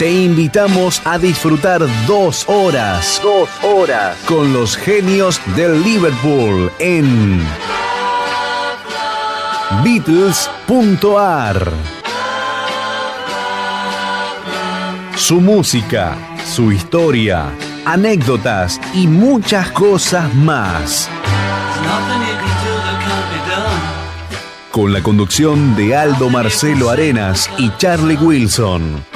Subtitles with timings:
[0.00, 7.38] te invitamos a disfrutar dos horas, dos horas con los genios del Liverpool en
[9.84, 11.70] Beatles.ar.
[15.16, 16.16] Su música,
[16.50, 17.52] su historia,
[17.84, 21.10] anécdotas y muchas cosas más.
[24.70, 29.09] Con la conducción de Aldo Marcelo Arenas y Charlie Wilson.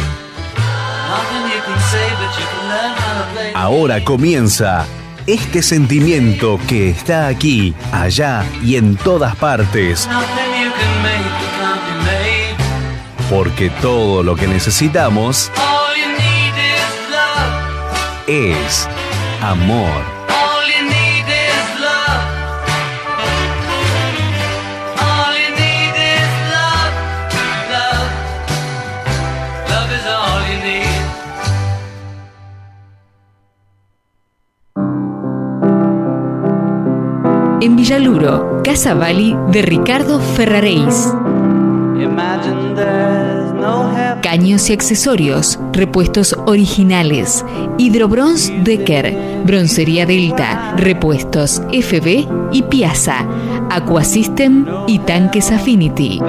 [3.64, 4.84] Ahora comienza
[5.26, 10.06] este sentimiento que está aquí, allá y en todas partes.
[13.30, 15.50] Porque todo lo que necesitamos
[18.26, 18.86] es
[19.40, 20.13] amor.
[37.64, 41.14] En Villaluro, Casa Bali de Ricardo Ferraréis.
[44.20, 47.42] Caños y accesorios, repuestos originales,
[47.78, 53.26] Hidrobronz Decker, Broncería Delta, repuestos FB y Piazza,
[53.70, 56.20] Aquasystem y tanques Affinity.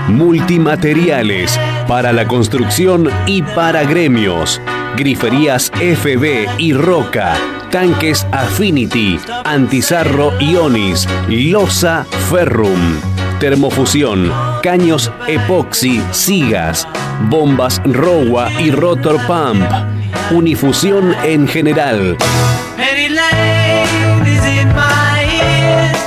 [0.07, 4.63] Multimateriales para la construcción y para gremios.
[4.97, 7.35] Griferías FB y Roca.
[7.73, 13.01] Tanques Affinity, Antizarro Ionis, Losa Ferrum.
[13.41, 14.33] Termofusión,
[14.63, 16.87] caños epoxi, sigas,
[17.29, 19.98] bombas Rowa y Rotor Pump
[20.31, 22.19] Unifusión en general.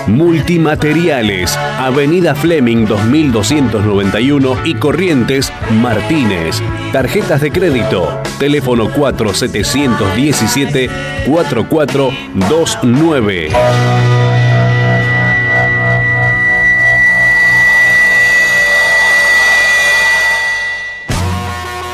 [0.06, 6.62] Multimateriales, Avenida Fleming 2291 y Corrientes Martínez.
[6.92, 10.88] Tarjetas de crédito, teléfono 4717
[11.26, 13.50] 4429.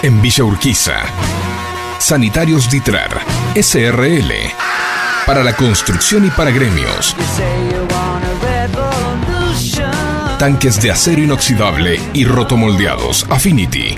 [0.03, 1.05] En Villa Urquiza
[1.99, 3.09] Sanitarios Ditrar,
[3.55, 4.31] SRL.
[5.25, 7.15] Para la construcción y para gremios.
[10.37, 13.97] Tanques de acero inoxidable y rotomoldeados Affinity.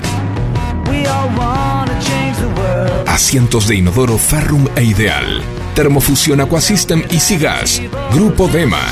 [3.06, 5.42] Asientos de inodoro Ferrum e Ideal.
[5.74, 7.82] Termofusión Aquasystem y Sigas.
[8.12, 8.82] Grupo Dema.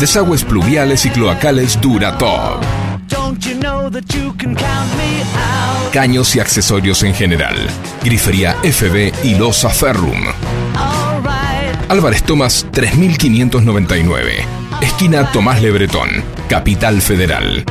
[0.00, 2.87] Desagües pluviales y cloacales Duratop.
[5.92, 7.56] Caños y accesorios en general.
[8.04, 10.22] Grifería FB y Losa Ferrum.
[11.88, 14.44] Álvarez Tomás 3599.
[14.82, 17.64] Esquina Tomás Lebretón, Capital Federal.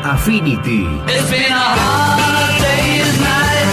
[0.05, 0.87] Affinity.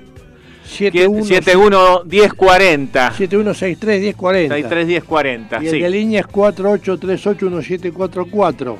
[0.65, 3.11] 71 1040.
[3.11, 4.55] 7163 1040.
[4.55, 5.63] 63 1040.
[5.63, 8.77] Y el de línea es 48381744.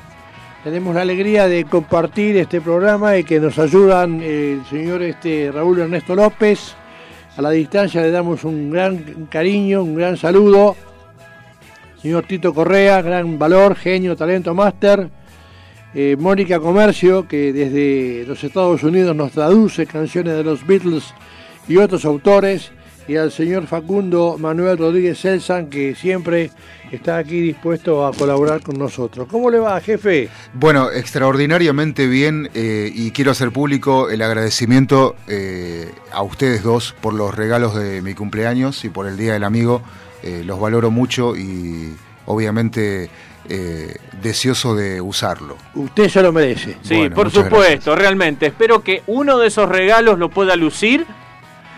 [0.64, 5.78] Tenemos la alegría de compartir este programa y que nos ayudan el señor este Raúl
[5.78, 6.74] Ernesto López.
[7.36, 10.74] A la distancia le damos un gran cariño, un gran saludo.
[12.02, 15.08] Señor Tito Correa, gran valor, genio, talento, máster
[15.94, 21.04] eh, Mónica Comercio, que desde los Estados Unidos nos traduce canciones de los Beatles
[21.68, 22.72] y otros autores,
[23.08, 26.50] y al señor Facundo Manuel Rodríguez Selsan, que siempre
[26.90, 29.28] está aquí dispuesto a colaborar con nosotros.
[29.30, 30.28] ¿Cómo le va, jefe?
[30.52, 37.14] Bueno, extraordinariamente bien eh, y quiero hacer público el agradecimiento eh, a ustedes dos por
[37.14, 39.82] los regalos de mi cumpleaños y por el Día del Amigo.
[40.44, 41.94] los valoro mucho y
[42.26, 43.08] obviamente
[43.48, 45.56] eh, deseoso de usarlo.
[45.74, 46.76] Usted se lo merece.
[46.82, 48.46] Sí, por supuesto, realmente.
[48.46, 51.06] Espero que uno de esos regalos lo pueda lucir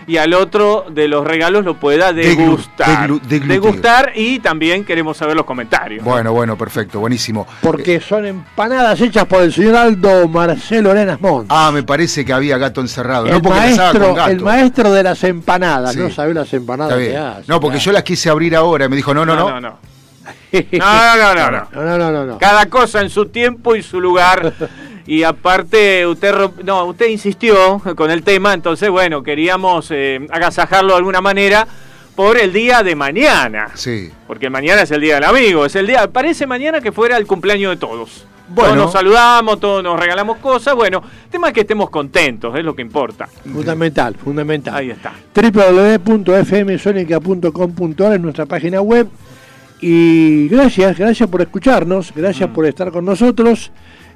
[0.08, 3.10] y al otro de los regalos lo pueda degustar.
[3.20, 6.02] degustar y también queremos saber los comentarios.
[6.02, 7.46] Bueno, bueno, perfecto, buenísimo.
[7.60, 11.48] Porque son empanadas hechas por el señor Aldo Marcelo Arenas Montt.
[11.50, 13.26] Ah, me parece que había gato encerrado.
[13.26, 17.44] El, maestro, el maestro de las empanadas, no sabe las empanadas que hace.
[17.46, 19.50] No, porque yo las quise abrir ahora y me dijo, no, no, no.
[19.50, 19.68] no, no.
[19.68, 19.78] No,
[20.72, 21.68] no, no, no.
[21.72, 24.52] No, no, no, Cada cosa en su tiempo y su lugar.
[25.06, 30.98] Y aparte, usted no, usted insistió con el tema, entonces, bueno, queríamos eh, agasajarlo de
[30.98, 31.66] alguna manera
[32.14, 33.70] por el día de mañana.
[33.74, 34.10] Sí.
[34.26, 37.26] Porque mañana es el día del amigo, es el día, parece mañana que fuera el
[37.26, 38.26] cumpleaños de todos.
[38.48, 38.74] Bueno.
[38.74, 40.74] Todos nos saludamos, todos nos regalamos cosas.
[40.74, 43.26] Bueno, el tema es que estemos contentos, es lo que importa.
[43.26, 44.74] Fundamental, fundamental.
[44.74, 45.12] Ahí está.
[45.34, 49.08] www.fmsonica.com.ar es nuestra página web
[49.80, 52.52] y gracias, gracias por escucharnos, gracias mm.
[52.52, 53.70] por estar con nosotros.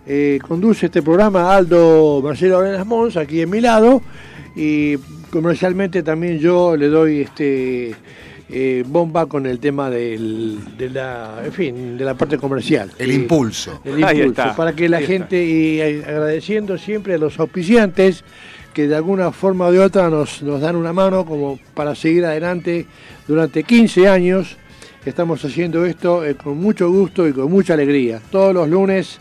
[0.06, 4.02] Eh, conduce este programa Aldo Marcelo Arenas Mons, aquí en mi lado,
[4.56, 4.96] y
[5.30, 7.94] comercialmente también yo le doy este
[8.50, 12.90] eh, bomba con el tema del, de la, en fin, de la parte comercial.
[12.98, 13.80] El impulso.
[13.84, 18.24] El impulso, para que la gente, y agradeciendo siempre a los auspiciantes
[18.74, 22.24] que de alguna forma o de otra nos, nos dan una mano como para seguir
[22.24, 22.86] adelante
[23.28, 24.56] durante 15 años.
[25.04, 28.20] Estamos haciendo esto eh, con mucho gusto y con mucha alegría.
[28.30, 29.18] Todos los lunes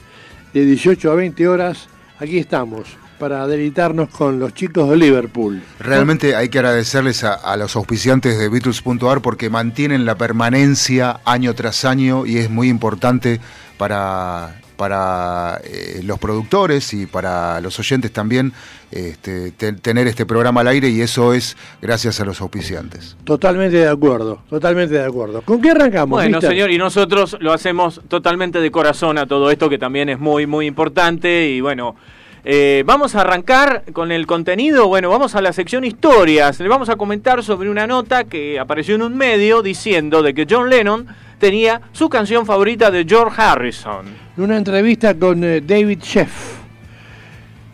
[0.53, 1.87] de 18 a 20 horas,
[2.19, 5.61] aquí estamos para deleitarnos con los chicos de Liverpool.
[5.79, 11.85] Realmente hay que agradecerles a, los auspiciantes de Beatles.ar porque mantienen la permanencia año tras
[11.85, 13.39] año y es muy importante
[13.77, 18.51] para, para eh, los productores y para los oyentes también
[18.89, 23.15] este, tener este programa al aire y eso es gracias a los auspiciantes.
[23.23, 25.43] Totalmente de acuerdo, totalmente de acuerdo.
[25.43, 26.17] ¿Con qué arrancamos?
[26.17, 30.17] Bueno, señor, y nosotros lo hacemos totalmente de corazón a todo esto que también es
[30.17, 31.95] muy, muy importante y bueno.
[32.43, 34.87] Eh, vamos a arrancar con el contenido.
[34.87, 36.59] Bueno, vamos a la sección historias.
[36.59, 40.47] Le vamos a comentar sobre una nota que apareció en un medio diciendo de que
[40.49, 41.05] John Lennon
[41.37, 44.05] tenía su canción favorita de George Harrison.
[44.37, 46.57] En una entrevista con eh, David Sheff,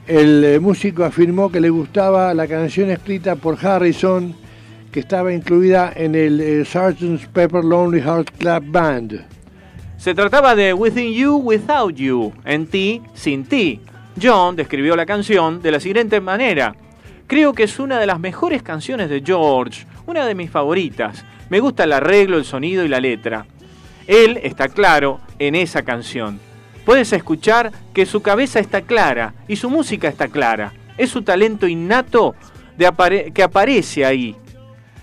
[0.05, 4.35] el eh, músico afirmó que le gustaba la canción escrita por Harrison
[4.91, 7.27] que estaba incluida en el Sgt.
[7.31, 9.25] Pepper Lonely Heart Club Band.
[9.97, 13.81] Se trataba de Within You, Without You, en ti, sin ti
[14.21, 16.75] John describió la canción de la siguiente manera.
[17.27, 21.23] Creo que es una de las mejores canciones de George, una de mis favoritas.
[21.49, 23.45] Me gusta el arreglo, el sonido y la letra.
[24.07, 26.39] Él está claro en esa canción.
[26.85, 30.73] Puedes escuchar que su cabeza está clara y su música está clara.
[30.97, 32.33] Es su talento innato
[32.77, 34.35] que aparece ahí,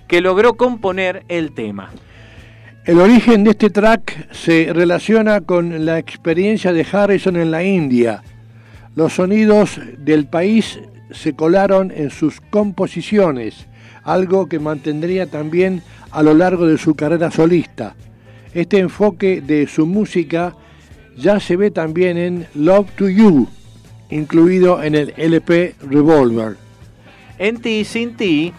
[0.08, 1.90] que logró componer el tema.
[2.84, 8.22] El origen de este track se relaciona con la experiencia de Harrison en la India
[8.94, 10.78] los sonidos del país
[11.10, 13.66] se colaron en sus composiciones,
[14.02, 17.96] algo que mantendría también a lo largo de su carrera solista.
[18.52, 20.54] Este enfoque de su música
[21.16, 23.48] ya se ve también en Love to You,
[24.10, 26.56] incluido en el LP Revolver.
[27.38, 28.52] En ti, sin ti,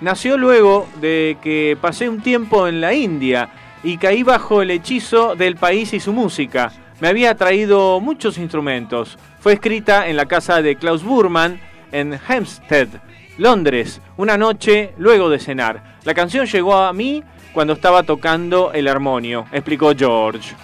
[0.00, 3.50] nació luego de que pasé un tiempo en la India
[3.84, 6.72] y caí bajo el hechizo del país y su música.
[6.98, 11.60] Me había traído muchos instrumentos, fue escrita en la casa de Klaus Burman
[11.92, 12.88] en Hampstead,
[13.36, 15.98] Londres, una noche luego de cenar.
[16.04, 17.22] La canción llegó a mí
[17.52, 20.54] cuando estaba tocando el armonio, explicó George.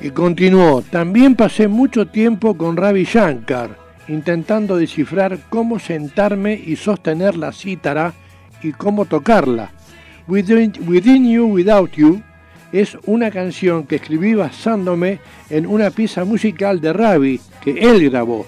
[0.00, 3.78] Y continuó, también pasé mucho tiempo con Ravi Shankar,
[4.08, 8.12] intentando descifrar cómo sentarme y sostener la cítara
[8.60, 9.70] y cómo tocarla.
[10.26, 12.22] Within, Within You, Without You
[12.72, 15.20] es una canción que escribí basándome
[15.50, 18.46] en una pieza musical de Ravi que él grabó.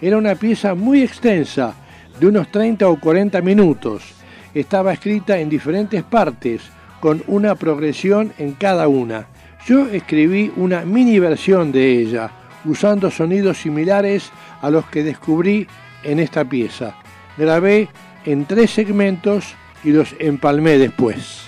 [0.00, 1.74] Era una pieza muy extensa,
[2.20, 4.14] de unos 30 o 40 minutos.
[4.54, 6.62] Estaba escrita en diferentes partes,
[7.00, 9.26] con una progresión en cada una.
[9.66, 12.30] Yo escribí una mini versión de ella,
[12.64, 14.30] usando sonidos similares
[14.62, 15.66] a los que descubrí
[16.02, 16.94] en esta pieza.
[17.36, 17.88] Grabé
[18.24, 19.54] en tres segmentos
[19.84, 21.42] y los empalmé después.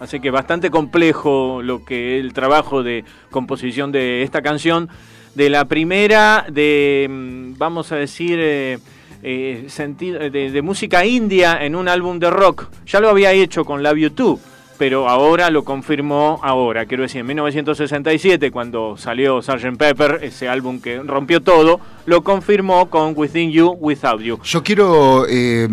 [0.00, 4.88] Así que bastante complejo lo que el trabajo de composición de esta canción.
[5.34, 8.78] De la primera, de, mm, vamos a decir, eh,
[9.22, 12.68] eh, sentido, de, música india en un álbum de rock.
[12.86, 14.40] Ya lo había hecho con la YouTube,
[14.78, 16.86] pero ahora lo confirmó ahora.
[16.86, 19.76] Quiero decir, en 1967, cuando salió Sgt.
[19.76, 24.40] Pepper, ese álbum que rompió todo, lo confirmó con Within You, Without You.
[24.42, 25.68] Yo quiero eh,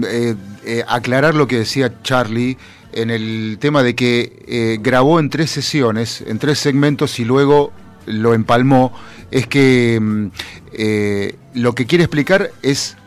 [0.87, 2.57] aclarar lo que decía Charlie
[2.95, 7.71] en el tema de que eh, grabó en tres sesiones, en tres segmentos y luego
[8.05, 8.93] lo empalmó,
[9.31, 10.27] es que mm,
[10.73, 12.97] eh, lo que quiere explicar es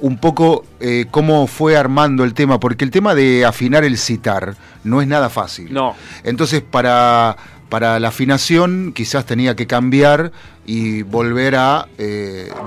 [0.00, 4.54] un poco eh, cómo fue armando el tema, porque el tema de afinar el citar
[4.84, 5.72] no es nada fácil.
[5.72, 5.96] No.
[6.24, 7.36] Entonces, para,
[7.68, 10.30] para la afinación quizás tenía que cambiar
[10.66, 11.88] y volver a,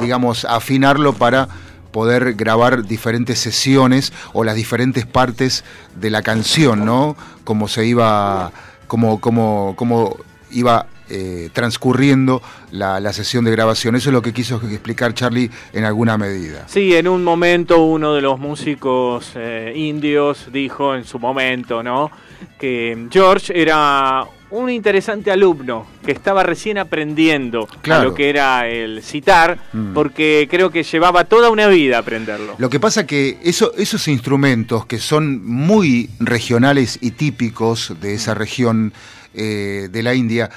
[0.01, 1.47] digamos, afinarlo para
[1.91, 5.63] poder grabar diferentes sesiones o las diferentes partes
[5.95, 7.15] de la canción, ¿no?
[7.43, 8.51] Como se iba,
[8.87, 10.17] como, como, como
[10.51, 13.97] iba eh, transcurriendo la, sesión de grabación.
[13.97, 16.65] Eso es lo que quiso explicar Charlie en alguna medida.
[16.69, 22.09] Sí, en un momento uno de los músicos eh, indios dijo en su momento, ¿no?
[22.57, 29.59] Que George era un interesante alumno que estaba recién aprendiendo lo que era el citar,
[29.71, 29.93] mm.
[29.93, 32.55] porque creo que llevaba toda una vida aprenderlo.
[32.57, 38.33] Lo que pasa que eso, esos instrumentos que son muy regionales y típicos de esa
[38.33, 38.93] región
[39.33, 40.49] eh, de la India,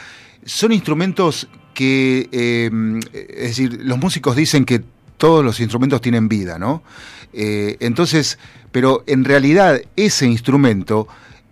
[0.45, 4.83] son instrumentos que, em, es decir, los músicos dicen que
[5.17, 6.83] todos los instrumentos tienen vida, ¿no?
[7.33, 8.39] Eh, entonces,
[8.73, 11.09] pero en realidad ese instrumento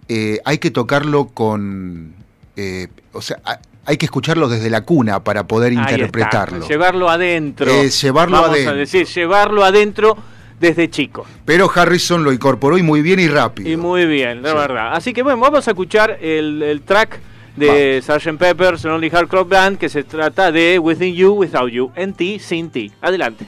[0.08, 2.14] eh, hay que tocarlo con,
[2.56, 3.38] eh, o sea,
[3.84, 6.66] hay que escucharlo desde la cuna para poder interpretarlo.
[6.66, 7.66] llevarlo adentro.
[7.82, 8.72] llevarlo Vamos adentro.
[8.72, 10.16] A decir, llevarlo adentro
[10.60, 11.26] desde chico.
[11.44, 13.68] Pero Harrison lo incorporó y muy bien y rápido.
[13.68, 14.94] Y muy bien, la verdad.
[14.94, 17.18] Así que bueno, vamos a escuchar el, track
[17.56, 18.38] de Sgt.
[18.38, 22.70] Pepper's Lonely Heart Band que se trata de Within You, Without You, en ti, sin
[22.70, 22.92] ti.
[23.00, 23.46] Adelante.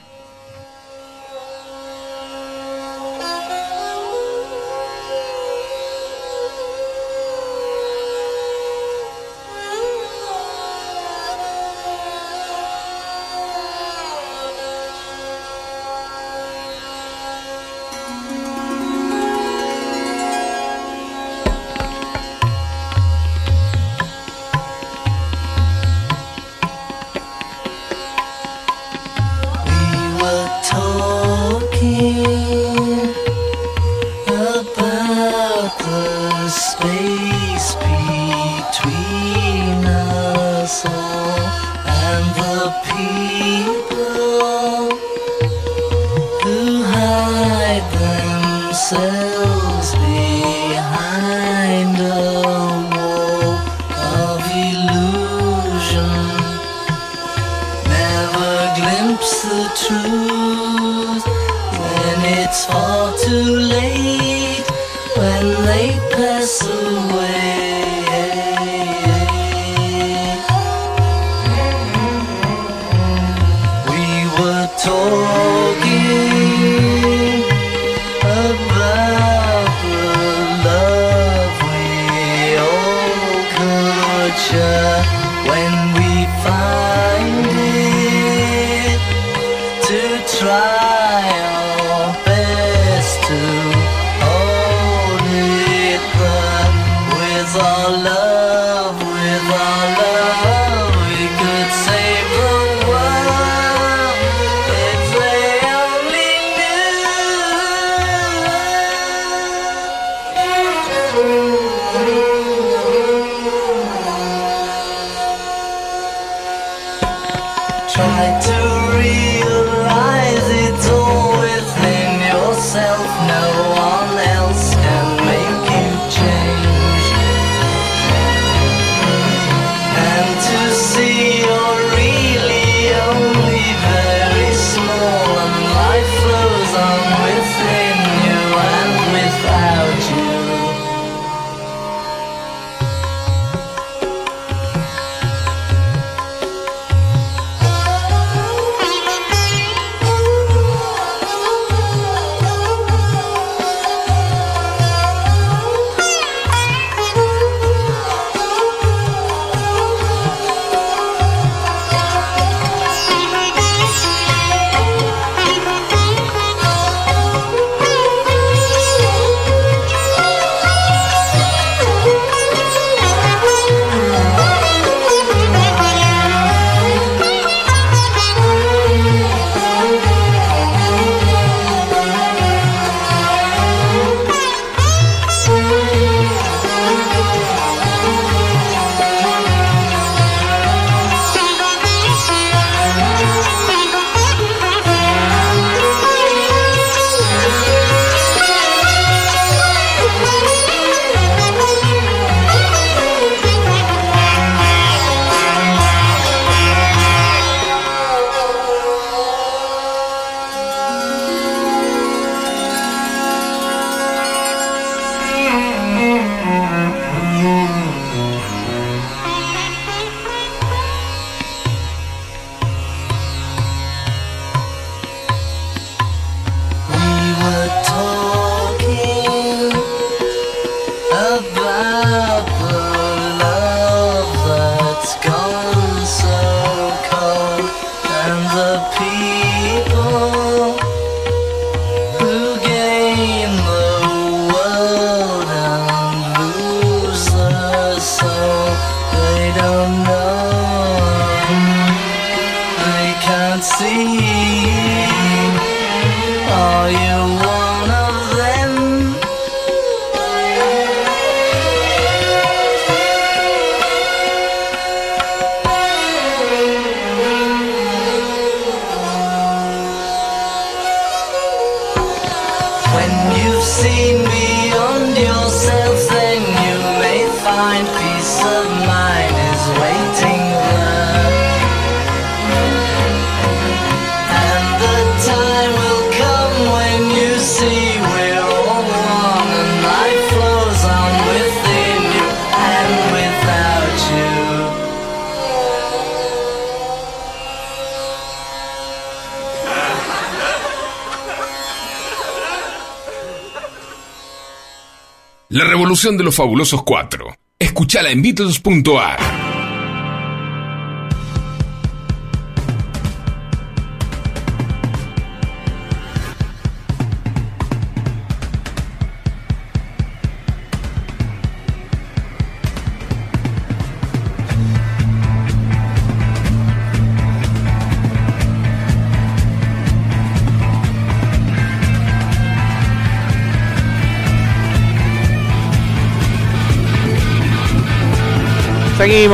[305.95, 307.37] De los fabulosos cuatro.
[307.57, 309.44] Escúchala en Beatles.ar.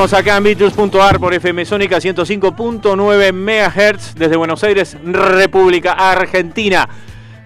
[0.00, 6.88] Seguimos acá en Beatles.ar por FM Sónica 105.9 MHz desde Buenos Aires, República Argentina.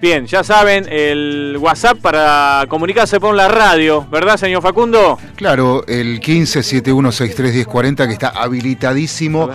[0.01, 5.19] Bien, ya saben, el WhatsApp para comunicarse por la radio, ¿verdad, señor Facundo?
[5.35, 9.51] Claro, el 1571631040 que está habilitadísimo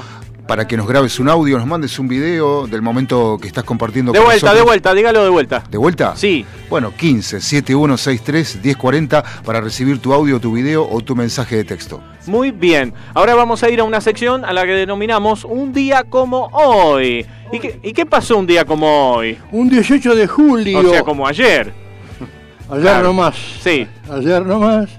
[0.50, 4.12] para que nos grabes un audio, nos mandes un video del momento que estás compartiendo
[4.12, 5.64] de con vuelta, De vuelta, dígalo de vuelta.
[5.70, 6.16] ¿De vuelta?
[6.16, 6.44] Sí.
[6.72, 12.02] Bueno, 15 7163 1040 para recibir tu audio, tu video o tu mensaje de texto.
[12.26, 12.96] Muy bien.
[13.14, 17.28] Ahora vamos a ir a una sección a la que denominamos Un día como hoy.
[17.52, 19.38] ¿Y qué, ¿Y qué pasó un día como hoy?
[19.52, 20.80] Un 18 de julio.
[20.80, 21.72] O sea, como ayer.
[22.72, 23.10] Ayer claro.
[23.10, 23.36] nomás.
[23.62, 23.86] Sí.
[24.10, 24.90] Ayer nomás.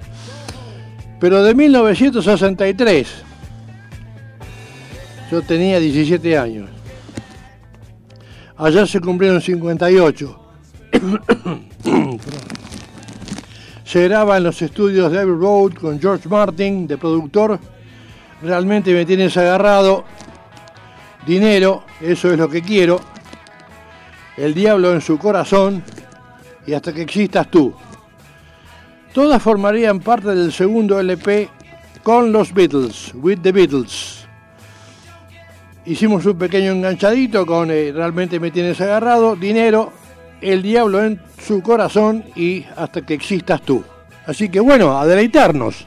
[1.18, 3.29] Pero de 1963.
[5.30, 6.68] Yo tenía 17 años.
[8.56, 10.40] Ayer se cumplieron 58.
[13.84, 17.60] se graba en los estudios de Abbey Road con George Martin de productor.
[18.42, 20.04] Realmente me tienes agarrado.
[21.24, 23.00] Dinero, eso es lo que quiero.
[24.36, 25.84] El diablo en su corazón
[26.66, 27.72] y hasta que existas tú.
[29.14, 31.48] Todas formarían parte del segundo LP
[32.02, 34.09] con los Beatles, with the Beatles
[35.90, 39.92] hicimos un pequeño enganchadito con eh, Realmente me tienes agarrado, dinero,
[40.40, 43.82] el diablo en su corazón y hasta que existas tú.
[44.26, 45.86] Así que bueno, a deleitarnos.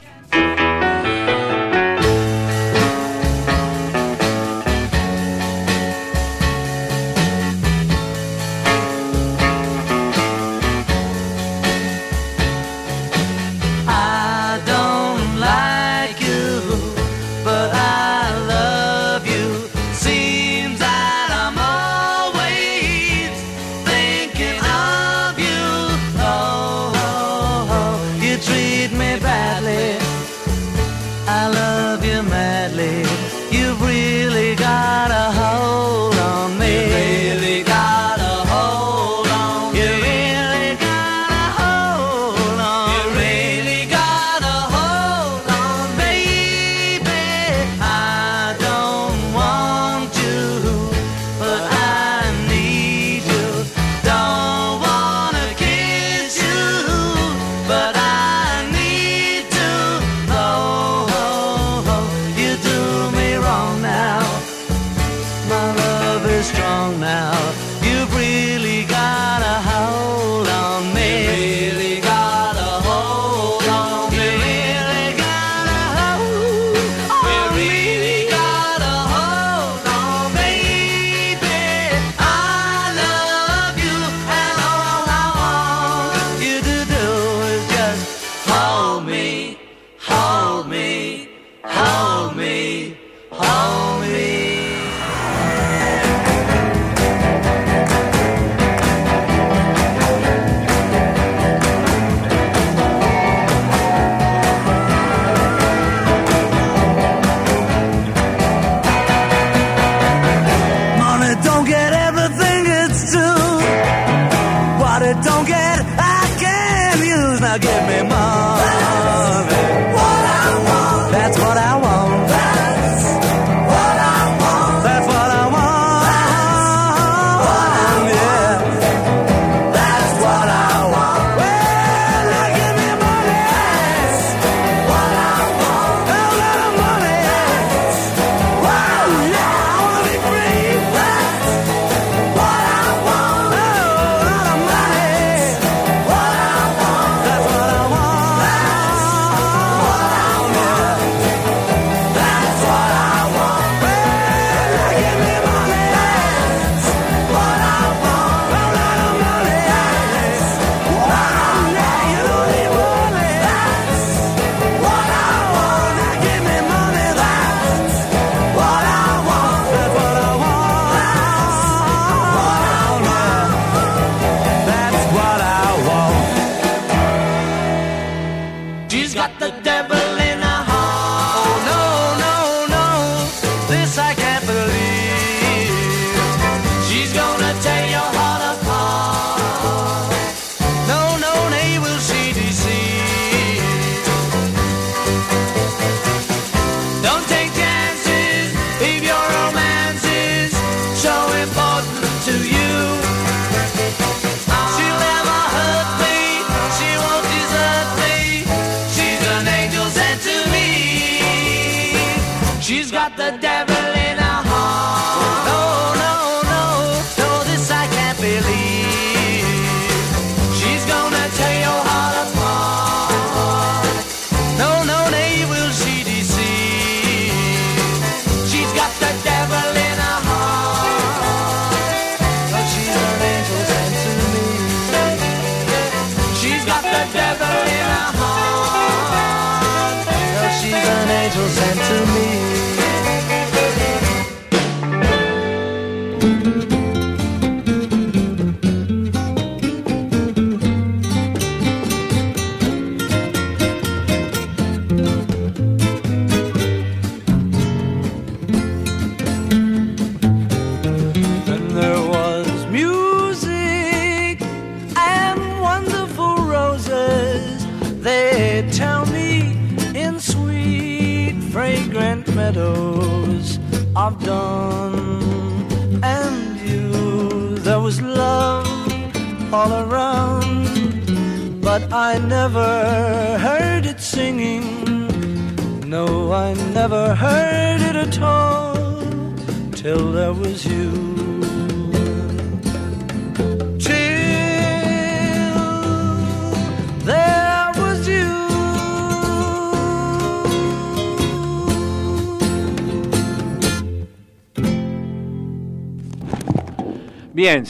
[213.15, 213.92] The devil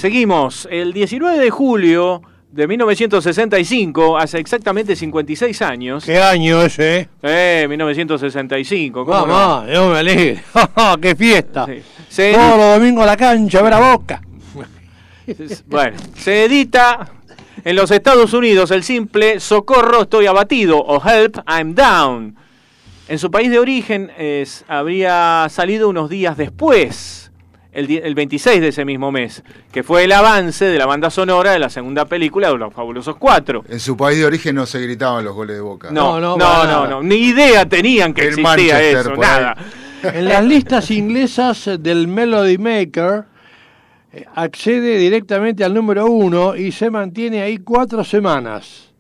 [0.04, 0.68] seguimos.
[0.70, 6.04] El 19 de julio de 1965, hace exactamente 56 años.
[6.04, 7.08] ¿Qué año ese?
[7.22, 9.06] Eh, 1965.
[9.06, 9.26] ¿cómo no?
[9.28, 10.42] Mamá, yo me alegro.
[11.02, 11.66] ¡Qué fiesta!
[11.68, 11.82] Sí.
[12.10, 14.22] Se, Todos los domingos a la cancha, a ver a Boca.
[15.68, 17.10] bueno, se edita
[17.64, 22.36] en los Estados Unidos el simple Socorro, estoy abatido o Help, I'm down.
[23.08, 27.23] En su país de origen es- habría salido unos días después,
[27.74, 31.52] el, el 26 de ese mismo mes, que fue el avance de la banda sonora
[31.52, 33.64] de la segunda película de Los Fabulosos Cuatro.
[33.68, 35.92] En su país de origen no se gritaban los goles de Boca.
[35.92, 37.04] No, no, no, no, no.
[37.04, 39.58] Ni idea tenían que El existía Manchester, eso, nada.
[40.04, 43.24] En las listas inglesas del Melody Maker
[44.12, 48.92] eh, accede directamente al número uno y se mantiene ahí cuatro semanas.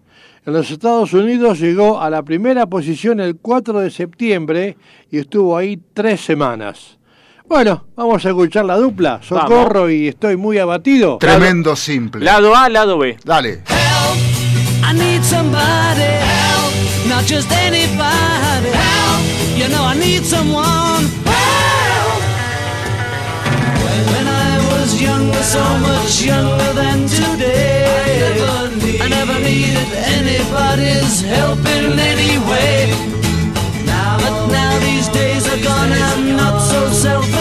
[0.46, 4.78] En los Estados Unidos llegó a la primera posición el 4 de septiembre
[5.10, 6.98] y estuvo ahí tres semanas.
[7.54, 9.20] Bueno, vamos a escuchar la dupla.
[9.22, 11.20] Socorro y estoy muy abatido.
[11.20, 12.26] Tremendo simple.
[12.26, 13.16] Lado A, lado B.
[13.24, 13.62] Dale.
[14.82, 16.74] I need somebody help,
[17.08, 19.22] not just anybody help.
[19.56, 22.24] You know I need someone help.
[24.10, 27.86] When I was younger, so much younger than today,
[29.00, 33.13] I never, needed anybody's help in any way.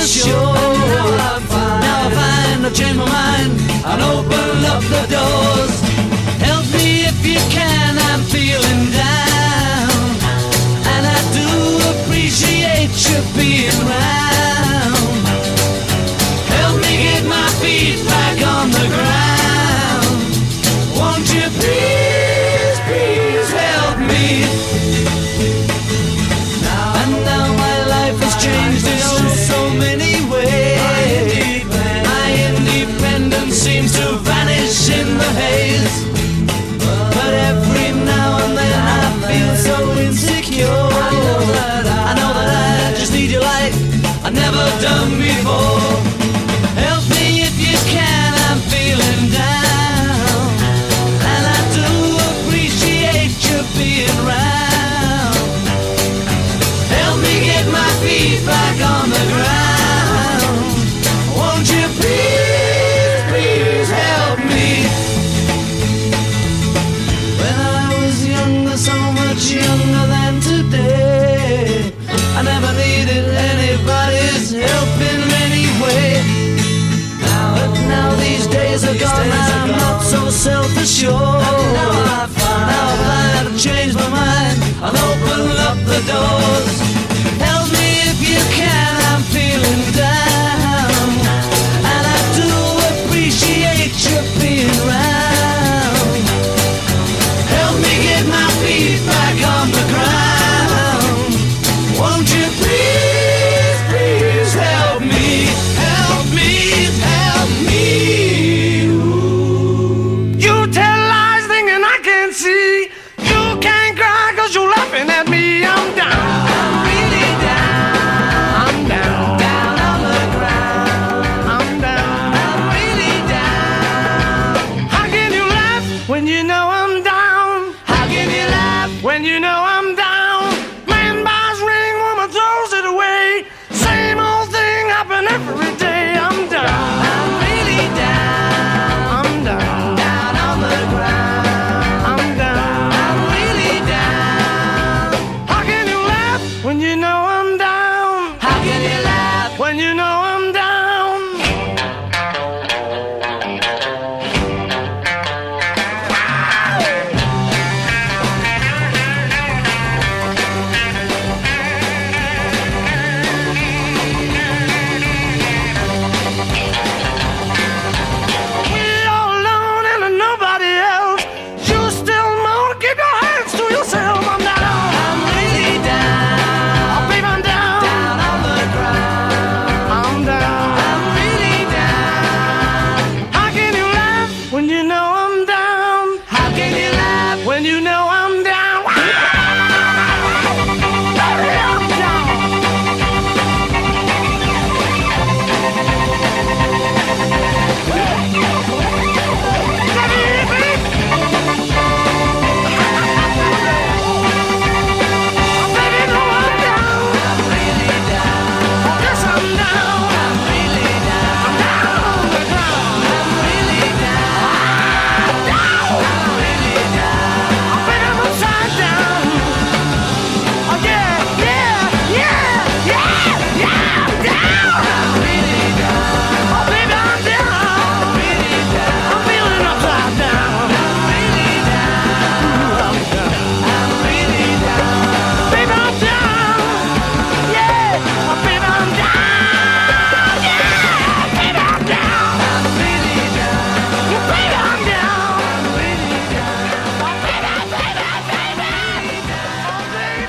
[0.06, 1.50] Self-assured.
[1.50, 3.52] Now I find I've changed my mind
[3.84, 5.81] and open up the doors.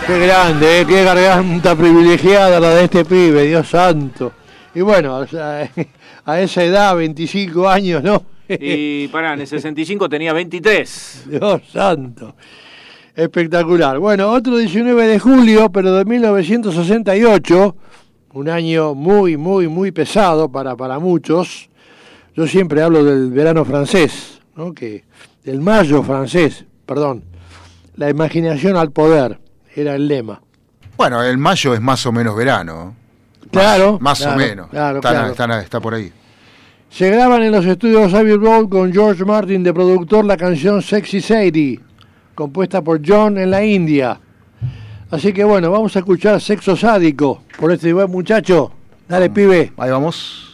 [0.05, 4.33] Qué grande, eh, qué garganta privilegiada la de este pibe, Dios santo.
[4.75, 5.69] Y bueno, o sea,
[6.25, 8.21] a esa edad, 25 años, ¿no?
[8.49, 11.23] Y pará, en el 65 tenía 23.
[11.29, 12.35] Dios santo.
[13.15, 13.97] Espectacular.
[13.99, 17.75] Bueno, otro 19 de julio, pero de 1968,
[18.33, 21.69] un año muy, muy, muy pesado para, para muchos.
[22.35, 24.73] Yo siempre hablo del verano francés, ¿no?
[24.73, 25.05] que
[25.45, 27.23] del mayo francés, perdón.
[27.95, 29.42] La imaginación al poder
[29.75, 30.41] era el lema.
[30.97, 32.95] Bueno, el mayo es más o menos verano.
[33.51, 33.97] Claro.
[34.01, 34.69] Más claro, o menos.
[34.69, 35.31] Claro, está, claro.
[35.31, 36.12] está- está por ahí.
[36.89, 41.21] Se graban en los estudios Abbey Road con George Martin de productor la canción Sexy
[41.21, 41.79] Sadie,
[42.36, 44.19] compuesta por John en la India.
[45.09, 48.71] Así que bueno, vamos a escuchar Sexo Sádico por este buen muchacho.
[49.07, 49.73] Dale, pibe.
[49.77, 50.52] Ahí vamos.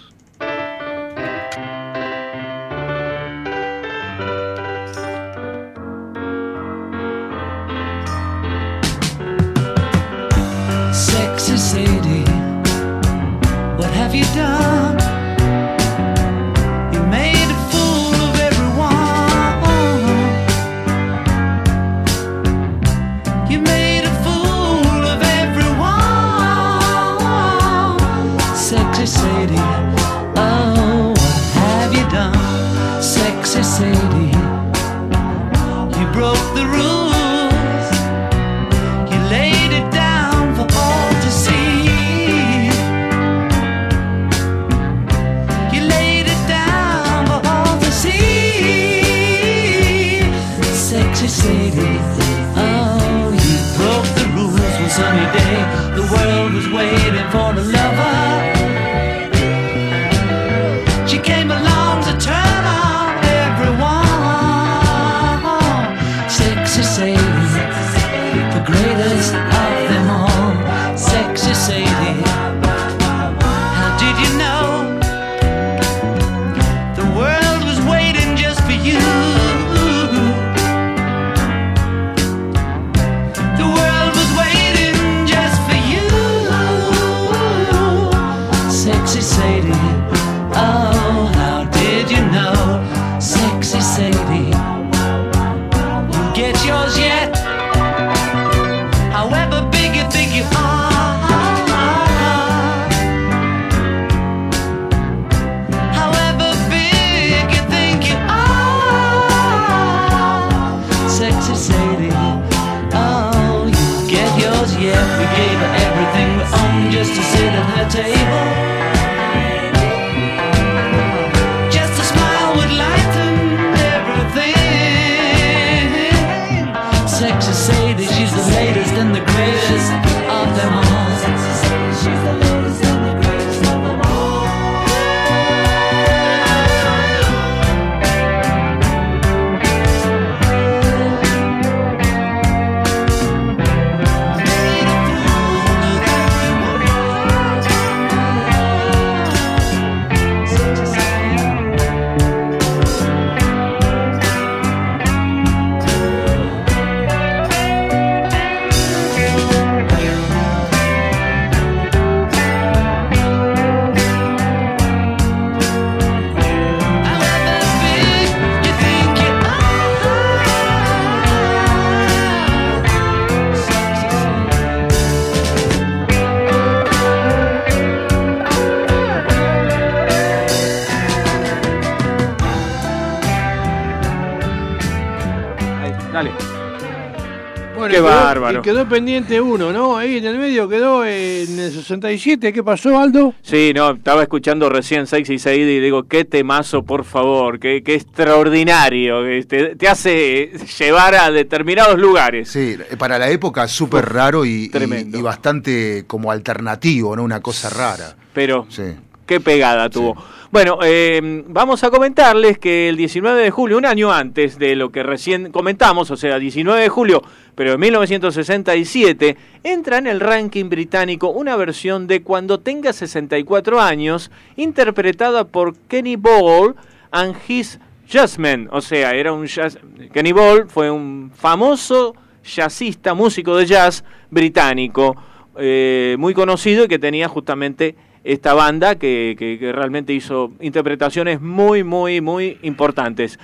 [188.54, 188.60] Bárbaro.
[188.60, 189.98] Y quedó pendiente uno, ¿no?
[189.98, 192.52] Ahí en el medio quedó en el 67.
[192.54, 193.34] ¿Qué pasó, Aldo?
[193.42, 197.96] Sí, no, estaba escuchando recién Sexy Said y digo, qué temazo, por favor, qué, qué
[197.96, 202.50] extraordinario, que te, te hace llevar a determinados lugares.
[202.50, 205.18] Sí, para la época súper raro y, y- tremendo.
[205.18, 207.24] y bastante como alternativo, ¿no?
[207.24, 208.16] Una cosa rara.
[208.34, 208.84] Pero Sí.
[209.30, 210.18] Qué pegada tuvo.
[210.52, 214.92] Bueno, eh, vamos a comentarles que el 19 de julio, un año antes de lo
[214.92, 217.22] que recién comentamos, o sea, 19 de julio,
[217.54, 224.32] pero en 1967, entra en el ranking británico una versión de Cuando tenga 64 años,
[224.56, 226.76] interpretada por Kenny Ball
[227.12, 228.68] and His Jazzmen.
[228.72, 229.78] O sea, era un jazz.
[230.12, 235.16] Kenny Ball fue un famoso jazzista, músico de jazz británico,
[235.56, 241.42] eh, muy conocido y que tenía justamente esta banda que, que- que realmente hizo interpretaciones
[241.42, 243.40] muy, muy, muy importantes.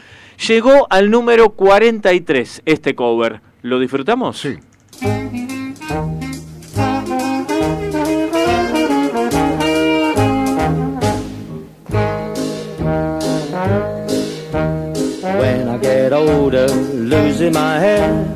[0.48, 3.42] Llegó al número 43 este cover.
[3.62, 4.38] ¿Lo disfrutamos?
[4.40, 4.58] Sí.
[15.40, 18.36] When I get older, losing my hair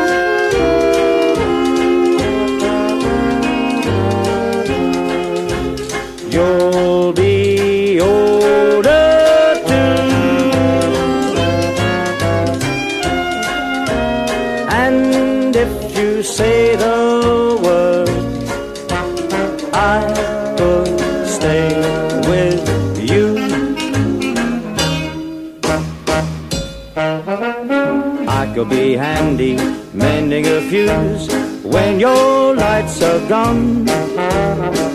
[6.31, 9.97] You'll be older too.
[14.81, 18.09] And if you say the word,
[19.73, 19.99] I
[20.57, 21.67] could stay
[22.29, 22.63] with
[23.11, 23.35] you.
[28.39, 29.57] I could be handy
[29.93, 31.40] mending a fuse
[31.71, 33.87] when your lights are gone.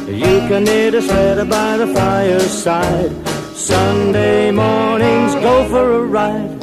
[0.07, 3.13] You can knit a sweater by the fireside.
[3.55, 6.61] Sunday mornings go for a ride.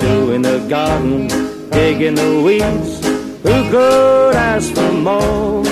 [0.00, 1.28] Doing the garden,
[1.70, 3.06] digging the weeds.
[3.42, 5.62] Who could ask for more?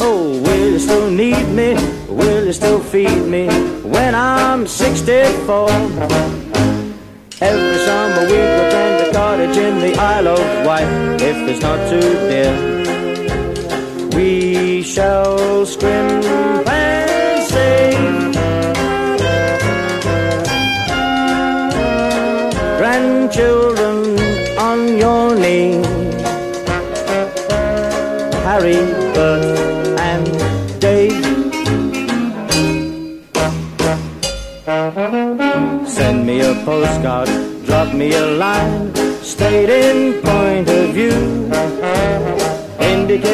[0.00, 1.74] Oh, will you still need me?
[2.08, 3.46] Will you still feed me
[3.82, 5.70] when I'm 64?
[7.40, 12.00] Every summer we rent a cottage in the Isle of Wight if it's not too
[12.00, 12.77] dear.
[14.18, 16.24] We shall scrimp
[16.66, 18.34] and save.
[22.78, 24.18] Grandchildren
[24.58, 25.84] on your knee.
[28.42, 28.82] Harry,
[29.14, 29.56] Bert,
[30.10, 30.26] and
[30.80, 31.24] Dave.
[35.86, 37.28] Send me a postcard,
[37.66, 38.92] drop me a line,
[39.22, 40.27] stating point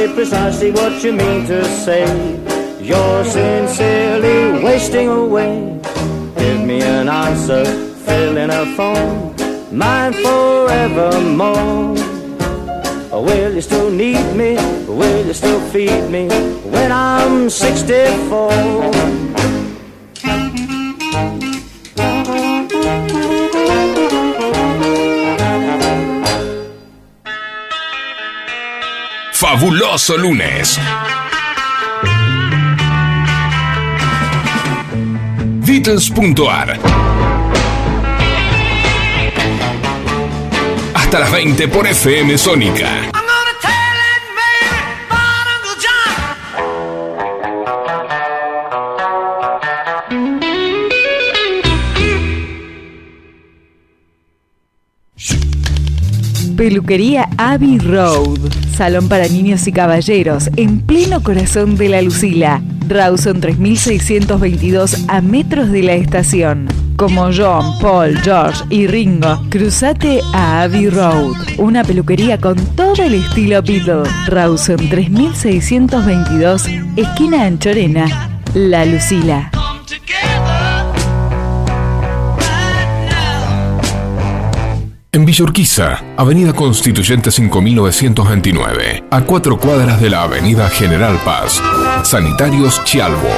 [0.05, 2.05] Indicate precisely what you mean to say.
[2.79, 5.81] You're sincerely wasting away.
[6.37, 7.65] Give me an answer,
[8.05, 9.35] fill in a form,
[9.73, 11.95] mine forevermore.
[13.13, 14.57] Will you still need me?
[14.87, 16.29] Will you still feed me
[16.69, 19.34] when I'm 64?
[29.65, 30.79] Fabuloso lunes.
[35.65, 36.79] Beatles.ar
[40.93, 43.11] Hasta las 20 por FM Sónica.
[56.55, 58.64] Peluquería Abbey Road.
[58.75, 62.61] Salón para niños y caballeros en pleno corazón de la Lucila.
[62.89, 66.67] Rawson 3622 a metros de la estación.
[66.97, 71.35] Como John, Paul, George y Ringo, cruzate a Abbey Road.
[71.59, 74.03] Una peluquería con todo el estilo Beatle.
[74.27, 76.67] Rawson 3622,
[76.97, 79.51] esquina Anchorena, La Lucila.
[85.15, 91.63] En Villa Urquiza, Avenida Constituyente 5929, a cuatro cuadras de la Avenida General Paz.
[92.03, 93.29] Sanitarios Chialvo,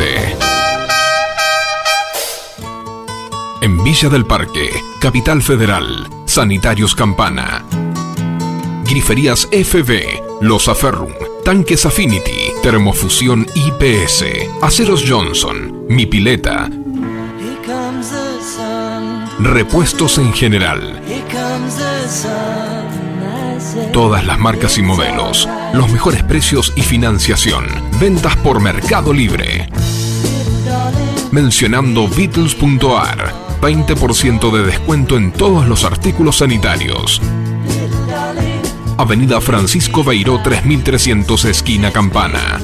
[3.60, 4.70] En Villa del Parque,
[5.00, 7.62] Capital Federal, Sanitarios Campana.
[8.84, 11.12] Griferías FB, Los Aferrum,
[11.44, 14.24] Tanques Affinity, Termofusión IPS,
[14.62, 16.70] Aceros Johnson, Mi Pileta,
[19.40, 21.00] Repuestos en general,
[23.92, 27.66] todas las marcas y modelos, los mejores precios y financiación,
[28.00, 29.68] ventas por Mercado Libre.
[31.32, 37.20] Mencionando Beatles.ar, 20% de descuento en todos los artículos sanitarios.
[38.96, 42.60] Avenida Francisco Beiró 3300 esquina Campana.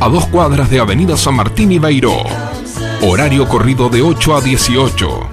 [0.00, 2.22] A dos cuadras de Avenida San Martín y Beiró.
[3.02, 5.31] Horario corrido de 8 a 18.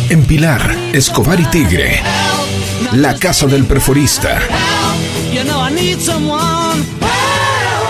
[0.09, 2.01] En Pilar, Escobar y Tigre.
[2.93, 4.41] La Casa del Perforista.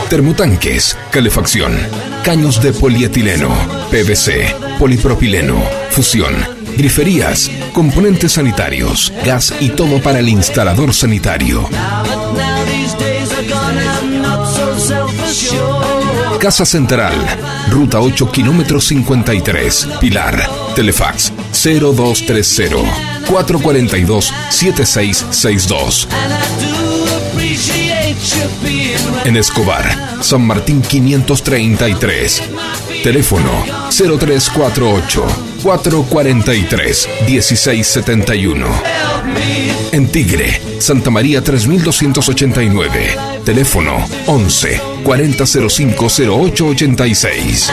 [0.09, 1.76] Termotanques, calefacción,
[2.24, 3.49] caños de polietileno,
[3.91, 5.61] PVC, polipropileno,
[5.91, 6.34] fusión,
[6.76, 11.68] griferías, componentes sanitarios, gas y todo para el instalador sanitario.
[16.38, 17.14] Casa Central,
[17.70, 22.76] Ruta 8, kilómetro 53, Pilar, Telefax 0230
[23.26, 26.09] 442 7662.
[29.24, 32.42] En Escobar, San Martín 533.
[33.02, 35.26] Teléfono 0348
[35.62, 38.66] 443 1671.
[39.92, 43.16] En Tigre, Santa María 3289.
[43.44, 47.70] Teléfono 11 4005 0886.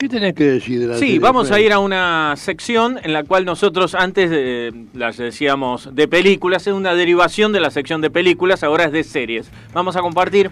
[0.00, 3.22] ¿Qué tenés que decir de la Sí, vamos a ir a una sección en la
[3.24, 8.08] cual nosotros antes eh, las decíamos de películas, es una derivación de la sección de
[8.08, 9.50] películas, ahora es de series.
[9.74, 10.50] Vamos a compartir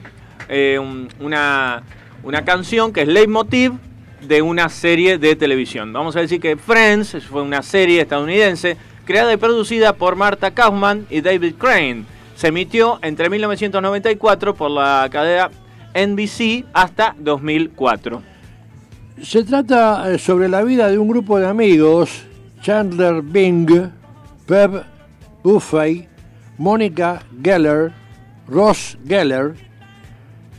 [0.51, 1.82] eh, un- una,
[2.24, 3.72] una canción que es leitmotiv
[4.20, 5.94] de una serie de televisión.
[5.94, 8.76] Vamos a decir que Friends fue una serie estadounidense
[9.07, 12.05] creada y producida por Martha Kaufman y David Crane.
[12.36, 15.49] Se emitió entre 1994 por la cadena
[15.94, 18.22] NBC hasta 2004.
[19.23, 22.23] Se trata eh, sobre la vida de un grupo de amigos,
[22.62, 23.69] Chandler Bing,
[24.47, 24.85] Peb
[25.43, 26.09] Buffay,
[26.57, 27.93] Mónica Geller,
[28.47, 29.57] Ross Geller,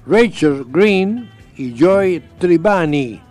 [0.05, 3.21] Rachel Green y Joy Tribani,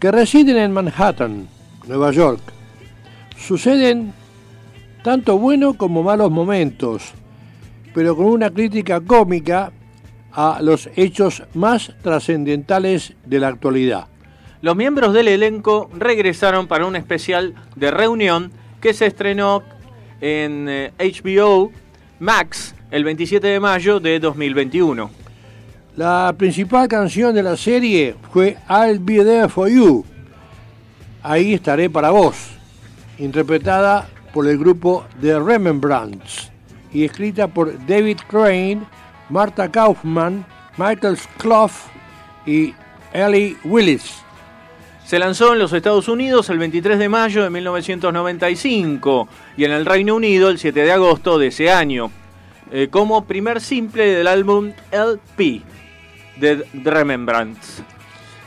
[0.00, 1.46] que residen en Manhattan,
[1.86, 2.40] Nueva York.
[3.36, 4.14] Suceden
[5.02, 7.12] tanto buenos como malos momentos,
[7.92, 9.72] pero con una crítica cómica
[10.32, 14.13] a los hechos más trascendentales de la actualidad.
[14.64, 18.50] Los miembros del elenco regresaron para un especial de reunión
[18.80, 19.62] que se estrenó
[20.22, 21.70] en eh, HBO
[22.18, 25.10] Max el 27 de mayo de 2021.
[25.96, 30.02] La principal canción de la serie fue I'll Be There For You.
[31.22, 32.34] Ahí estaré para vos,
[33.18, 36.50] interpretada por el grupo The Remembrance
[36.90, 38.80] y escrita por David Crane,
[39.28, 40.46] Martha Kaufman,
[40.78, 41.72] Michael Clough
[42.46, 42.72] y
[43.12, 44.23] Ellie Willis.
[45.04, 49.84] Se lanzó en los Estados Unidos el 23 de mayo de 1995 y en el
[49.84, 52.10] Reino Unido el 7 de agosto de ese año,
[52.72, 55.60] eh, como primer simple del álbum LP
[56.36, 57.82] de The Remembrance.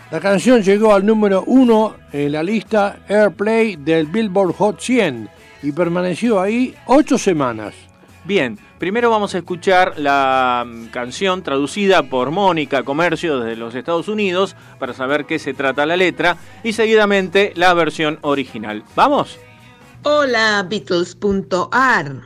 [0.10, 5.30] La canción llegó al número uno en la lista Airplay del Billboard Hot 100
[5.62, 7.76] y permaneció ahí ocho semanas.
[8.24, 14.08] Bien, primero vamos a escuchar la mm, canción traducida por Mónica Comercio desde los Estados
[14.08, 18.84] Unidos para saber qué se trata la letra y seguidamente la versión original.
[18.96, 19.38] ¿Vamos?
[20.04, 22.22] Hola Beatles.ar.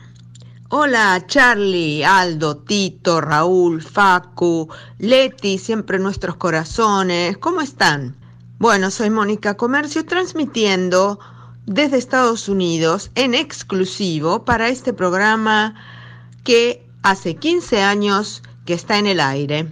[0.68, 7.36] Hola Charlie, Aldo, Tito, Raúl, Facu, Leti, siempre nuestros corazones.
[7.38, 8.16] ¿Cómo están?
[8.58, 11.18] Bueno, soy Mónica Comercio transmitiendo
[11.66, 15.74] desde Estados Unidos en exclusivo para este programa
[16.44, 19.68] que hace 15 años que está en el aire.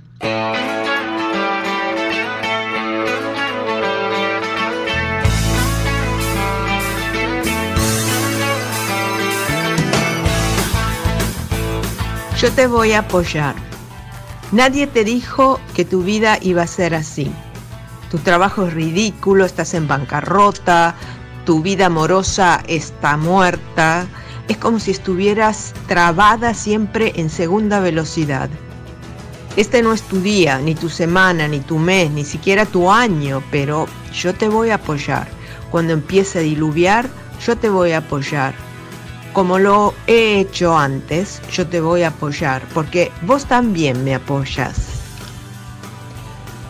[12.40, 13.54] Yo te voy a apoyar.
[14.50, 17.30] Nadie te dijo que tu vida iba a ser así.
[18.10, 20.94] Tu trabajo es ridículo, estás en bancarrota,
[21.44, 24.06] tu vida amorosa está muerta.
[24.50, 28.50] Es como si estuvieras trabada siempre en segunda velocidad.
[29.56, 33.42] Este no es tu día, ni tu semana, ni tu mes, ni siquiera tu año,
[33.50, 35.28] pero yo te voy a apoyar.
[35.70, 37.08] Cuando empiece a diluviar,
[37.46, 38.52] yo te voy a apoyar
[39.32, 44.74] como lo he hecho antes, yo te voy a apoyar, porque vos también me apoyas.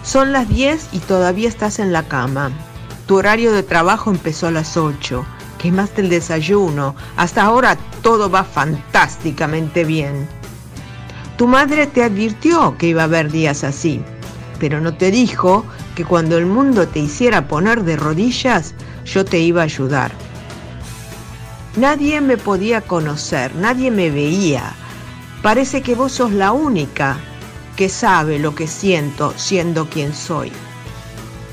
[0.03, 2.51] Son las 10 y todavía estás en la cama.
[3.07, 5.25] Tu horario de trabajo empezó a las 8.
[5.61, 6.95] Quemaste el desayuno.
[7.17, 10.27] Hasta ahora todo va fantásticamente bien.
[11.37, 14.03] Tu madre te advirtió que iba a haber días así,
[14.59, 19.39] pero no te dijo que cuando el mundo te hiciera poner de rodillas, yo te
[19.39, 20.13] iba a ayudar.
[21.77, 24.73] Nadie me podía conocer, nadie me veía.
[25.43, 27.19] Parece que vos sos la única
[27.77, 30.53] que sabe lo que siento siendo quien soy.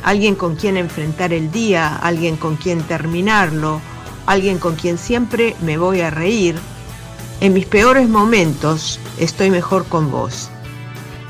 [0.04, 3.82] Alguien con quien enfrentar el día, alguien con quien terminarlo,
[4.28, 6.56] alguien con quien siempre me voy a reír.
[7.42, 10.50] En mis peores momentos estoy mejor con vos.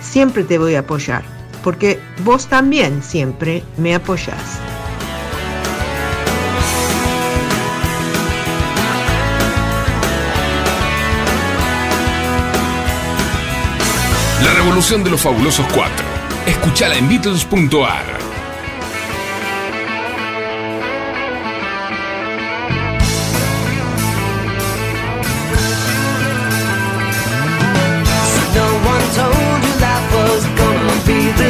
[0.01, 1.23] Siempre te voy a apoyar,
[1.63, 4.59] porque vos también siempre me apoyás.
[14.43, 16.05] La revolución de los fabulosos cuatro.
[16.45, 18.26] Escúchala en Beatles.ar.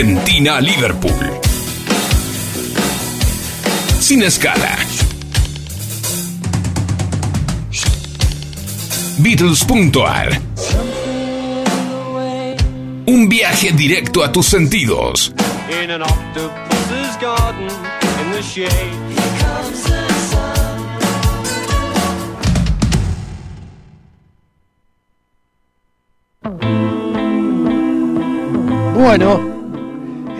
[0.00, 1.12] Argentina a Liverpool.
[3.98, 4.78] Sin escala.
[9.18, 10.40] Beatles.ar
[13.04, 15.34] Un viaje directo a tus sentidos.
[15.82, 18.40] In an octopus's garden, in the.
[28.94, 29.59] Bueno,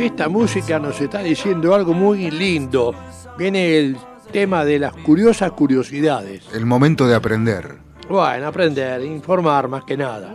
[0.03, 2.95] esta música nos está diciendo algo muy lindo.
[3.39, 3.97] Viene el
[4.33, 6.45] tema de las curiosas curiosidades.
[6.55, 7.77] El momento de aprender.
[8.09, 10.33] Bueno, aprender, informar más que nada.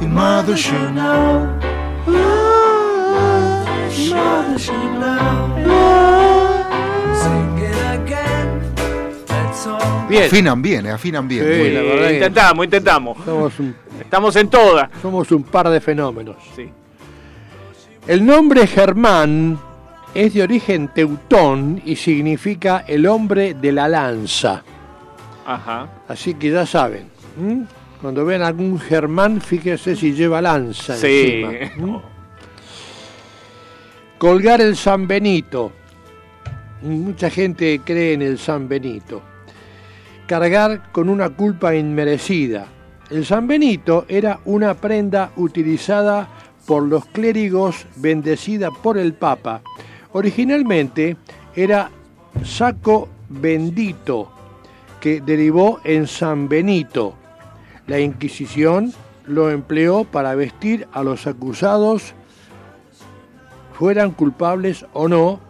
[0.00, 1.46] Your mother should know.
[2.06, 2.16] Your
[4.16, 5.60] mother should know.
[7.14, 8.60] Sing it again.
[9.26, 10.08] That's all.
[10.08, 10.24] Bien.
[10.24, 11.44] Afinan bien, eh, afinan bien.
[11.44, 11.74] Sí, Muy bien.
[11.74, 13.18] la verdad que Intentamos, intentamos.
[13.24, 14.88] somos un, Estamos en todas.
[15.02, 16.36] somos un par de fenómenos.
[16.56, 16.70] Sí.
[18.06, 19.58] El nombre Germán
[20.14, 24.62] es de origen teutón y significa el hombre de la lanza.
[25.46, 25.88] Ajá.
[26.08, 27.08] Así que ya saben.
[27.38, 27.66] ¿m?
[28.00, 31.42] Cuando vean algún Germán, fíjense si lleva lanza Sí.
[31.44, 32.02] encima.
[34.18, 35.72] Colgar el San Benito.
[36.82, 39.22] Mucha gente cree en el San Benito.
[40.26, 42.66] Cargar con una culpa inmerecida.
[43.10, 46.28] El San Benito era una prenda utilizada
[46.64, 49.62] por los clérigos bendecida por el Papa.
[50.12, 51.16] Originalmente
[51.56, 51.90] era
[52.44, 54.30] saco bendito,
[55.00, 57.14] que derivó en San Benito.
[57.88, 58.92] La Inquisición
[59.26, 62.14] lo empleó para vestir a los acusados,
[63.72, 65.40] fueran culpables o no,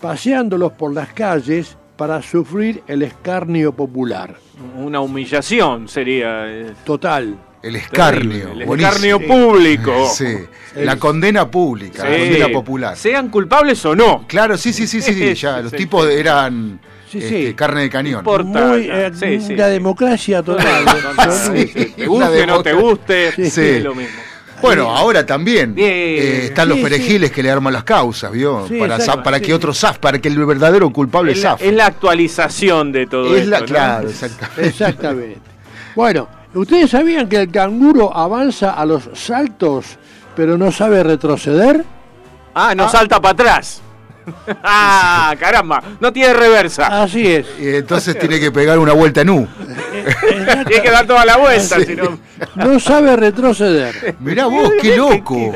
[0.00, 4.36] paseándolos por las calles para sufrir el escarnio popular.
[4.76, 6.46] Una humillación sería.
[6.48, 7.36] eh, El Total.
[7.60, 7.78] terrible.
[7.78, 8.52] escarnio.
[8.52, 8.74] El buenísimo.
[8.92, 10.08] escarnio público.
[10.14, 10.36] Sí,
[10.76, 12.96] la condena pública, la condena popular.
[12.96, 14.24] Sean culpables o no.
[14.26, 16.14] Claro, sí, sí, sí, sí, sí, ya, los Sí, tipos sí.
[16.14, 17.54] eran Sí, este, sí.
[17.54, 18.24] carne de cañón.
[18.24, 19.72] Por- Importa, Muy, eh, sí, sí, la sí.
[19.72, 20.84] democracia total.
[21.54, 23.50] Sí, sí, Te guste, no te guste, Sí.
[23.50, 23.60] Sí.
[23.60, 24.16] es lo mismo.
[24.66, 26.90] Bueno, ahora también eh, están los Sí, sí.
[26.90, 28.66] perejiles que le arman las causas, ¿vio?
[28.68, 29.44] Sí, para exacto, para sí.
[29.44, 31.68] que otro zaf, para que el verdadero culpable Es la, zafe.
[31.68, 33.74] es la actualización de todo Es la- esto, ¿no?
[33.74, 34.66] claro, exactamente.
[34.66, 35.38] Exactamente.
[35.94, 39.86] Bueno, ¿ustedes sabían que el canguro avanza a los saltos,
[40.34, 41.84] pero no sabe retroceder?
[42.54, 43.80] Ah, no salta para atrás.
[44.62, 47.02] ah, caramba, no tiene reversa.
[47.02, 47.46] Así es.
[47.60, 49.48] Y entonces tiene que pegar una vuelta en U.
[50.66, 52.18] Tiene que dar toda la vuelta, si no.
[52.56, 54.16] No sabe retroceder.
[54.20, 55.52] Mirá vos, qué loco.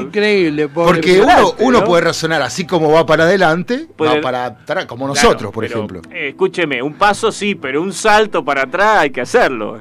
[0.00, 0.68] Increíble.
[0.68, 1.84] pobre Porque uno, Impresionante, uno ¿no?
[1.84, 5.64] puede razonar así como va para adelante, Puede- va para atrás, como Claro, nosotros, por
[5.64, 6.02] pero, ejemplo.
[6.12, 9.80] eh, escúcheme, un paso sí, pero un salto para atrás hay que hacerlo.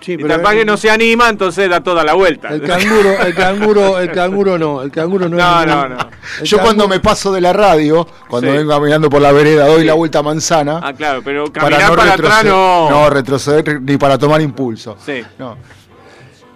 [0.00, 2.48] Sí, y capaz que no se anima, entonces da toda la vuelta.
[2.50, 5.36] el canguro, el canguro, el canguro no, el canguro no.
[5.36, 6.10] es No, ningún- no, no.
[6.40, 8.56] el Yo cuando me paso de la radio, cuando Sí.
[8.58, 9.86] vengo caminando por la vereda, doy Sí.
[9.86, 10.80] la vuelta a manzana.
[10.82, 12.90] Ah, claro, pero caminar para, para no atrás retroceder, no.
[12.90, 14.96] no retroceder ni para tomar impulso.
[15.04, 15.22] Sí.
[15.38, 15.56] No.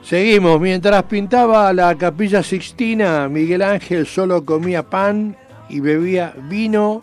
[0.03, 5.37] Seguimos, mientras pintaba la capilla Sixtina, Miguel Ángel solo comía pan
[5.69, 7.03] y bebía vino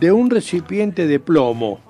[0.00, 1.80] de un recipiente de plomo.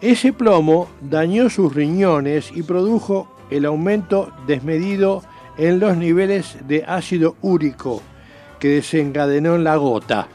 [0.00, 5.22] Ese plomo dañó sus riñones y produjo el aumento desmedido
[5.56, 8.00] en los niveles de ácido úrico
[8.60, 10.28] que desencadenó en la gota.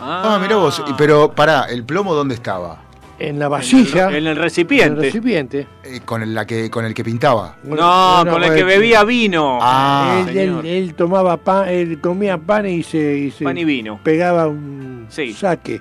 [0.00, 0.82] Ah, mirá vos.
[0.96, 2.87] Pero pará, ¿el plomo dónde estaba?
[3.20, 5.00] En la vasilla, En el en el recipiente.
[5.00, 5.66] recipiente.
[5.82, 7.56] Eh, con, el, la que, con el que pintaba.
[7.64, 9.58] No, No, con el que bebía vino.
[9.60, 10.64] Ah, él, señor.
[10.64, 13.98] él- él tomaba pan, él comía pan y se, y se Pan y vino.
[14.04, 15.32] pegaba un Sí.
[15.32, 15.80] saque.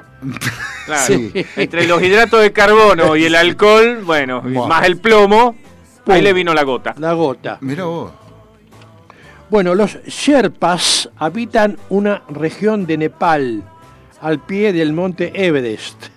[0.88, 1.04] Claro.
[1.06, 1.32] Sí.
[1.58, 5.56] Entre los hidratos de carbono y el alcohol, bueno, más el plomo,
[6.06, 6.16] Pum.
[6.16, 6.96] ahí le vino la gota.
[6.98, 7.60] La gota.
[7.62, 8.12] Mirá vos.
[9.52, 13.64] Bueno, los Sherpas habitan una región de Nepal
[14.22, 16.08] al pie del monte Everest.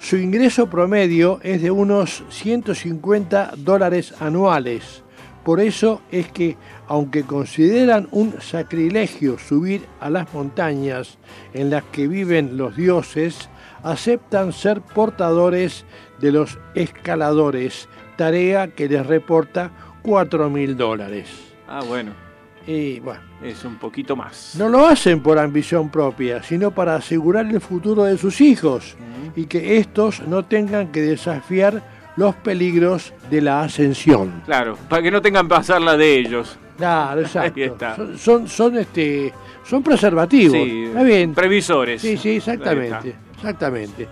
[0.00, 5.04] Su ingreso promedio es de unos 150 dólares anuales.
[5.44, 6.56] Por eso es que,
[6.88, 11.18] aunque consideran un sacrilegio subir a las montañas
[11.52, 13.50] en las que viven los dioses,
[13.82, 15.84] aceptan ser portadores
[16.18, 17.86] de los escaladores,
[18.16, 19.70] tarea que les reporta
[20.02, 21.28] 4 mil dólares.
[21.68, 22.29] Ah, bueno.
[22.66, 24.54] Y bueno, Es un poquito más.
[24.58, 28.96] no lo hacen por ambición propia, sino para asegurar el futuro de sus hijos
[29.34, 31.82] y que estos no tengan que desafiar
[32.16, 34.42] los peligros de la ascensión.
[34.44, 36.58] Claro, para que no tengan que pasar la de ellos.
[36.76, 37.58] Claro, exacto.
[37.60, 37.96] Ahí está.
[37.96, 39.32] Son, son, son, este,
[39.64, 40.52] son preservativos.
[40.56, 41.34] Sí, Está bien.
[41.34, 42.02] Previsores.
[42.02, 43.14] Sí, sí, exactamente.
[43.36, 44.06] Exactamente.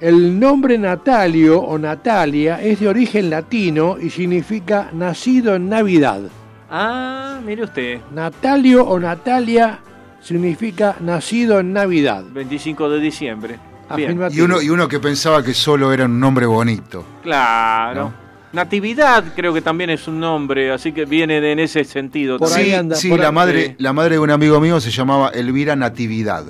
[0.00, 6.20] El nombre Natalio o Natalia es de origen latino y significa nacido en Navidad.
[6.70, 7.98] Ah, mire usted.
[8.12, 9.80] Natalio o Natalia
[10.20, 12.24] significa nacido en Navidad.
[12.32, 13.58] 25 de diciembre.
[13.96, 14.20] Bien.
[14.30, 17.04] Y uno, y uno que pensaba que solo era un nombre bonito.
[17.24, 18.12] Claro.
[18.52, 22.38] Natividad creo que también es un nombre, así que viene de- en ese sentido.
[22.38, 22.94] sí, también.
[22.96, 26.44] sí, la madre, la madre de un amigo mío se llamaba Elvira Natividad.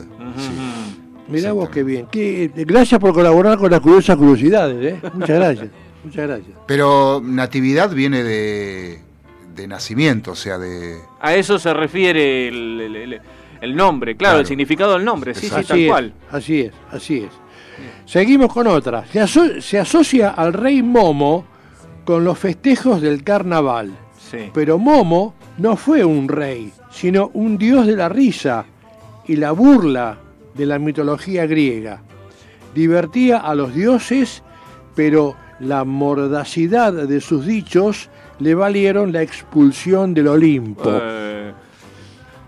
[1.29, 2.07] Mirá vos qué bien.
[2.11, 4.95] Qué- gracias por colaborar con las curiosas curiosidades.
[4.95, 5.01] ¿eh?
[5.14, 5.68] Muchas gracias.
[6.05, 6.57] Muchas gracias.
[6.66, 9.01] Pero Natividad viene de,
[9.61, 10.97] de nacimiento, o sea, de...
[11.21, 13.21] A eso se refiere el, el- el-
[13.61, 16.13] el nombre, claro, el significado del nombre, sí, sí, Así tal es, cual.
[16.33, 17.31] Así es, así es.
[18.07, 19.05] Seguimos con otra.
[19.07, 21.45] Se, aso- se asocia al rey Momo
[22.07, 23.91] con los festejos del carnaval.
[24.31, 24.51] Sí.
[24.55, 28.65] Pero Momo no fue un rey, sino un dios de la risa
[29.27, 30.17] y la burla
[30.55, 32.03] de la mitología griega.
[32.75, 34.43] Divertía a los dioses,
[34.95, 38.09] pero la mordacidad de sus dichos
[38.41, 40.91] le valieron la expulsión del Olimpo.
[40.93, 41.53] Eh,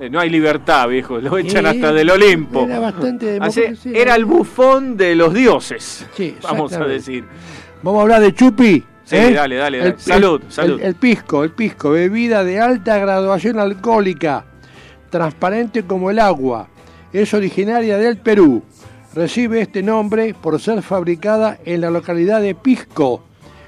[0.01, 2.65] eh, no hay libertad, viejo, lo echan Sí, hasta del Olimpo.
[2.65, 3.73] era bastante democracia.
[3.95, 6.07] era el bufón de los dioses,
[6.43, 7.25] vamos a decir.
[7.83, 8.83] Vamos a hablar de Chupi.
[9.05, 9.33] Sí, ¿eh?
[9.33, 9.95] dale, dale, dale.
[9.99, 10.81] Salud, el- salud.
[10.81, 14.45] El, pisco, el pisco, bebida de alta graduación alcohólica,
[15.11, 16.69] transparente como el agua.
[17.13, 18.63] Es originaria del Perú.
[19.15, 23.23] Recibe este nombre por ser fabricada en la localidad de Pisco,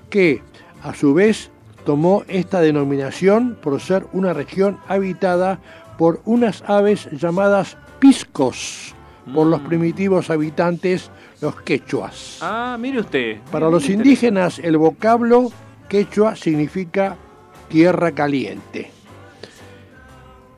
[0.08, 0.40] que
[0.82, 1.50] a su vez
[1.84, 5.58] tomó esta denominación por ser una región habitada
[5.98, 8.94] por unas aves llamadas piscos
[9.32, 11.10] por los primitivos habitantes,
[11.40, 12.38] los quechuas.
[12.42, 13.38] Ah, mire usted.
[13.50, 15.50] Para los indígenas, el vocablo
[15.88, 17.16] quechua significa
[17.68, 18.90] tierra caliente.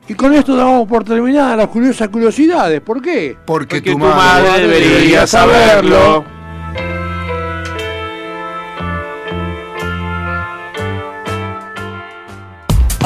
[0.09, 2.79] Y con esto damos por terminadas las curiosas curiosidades.
[2.81, 3.35] ¿Por qué?
[3.45, 6.36] Porque, tu madre debería saberlo.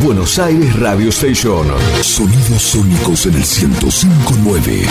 [0.00, 1.66] Buenos Aires Radio Station.
[2.02, 4.86] Sonidos sónicos en el 105.9.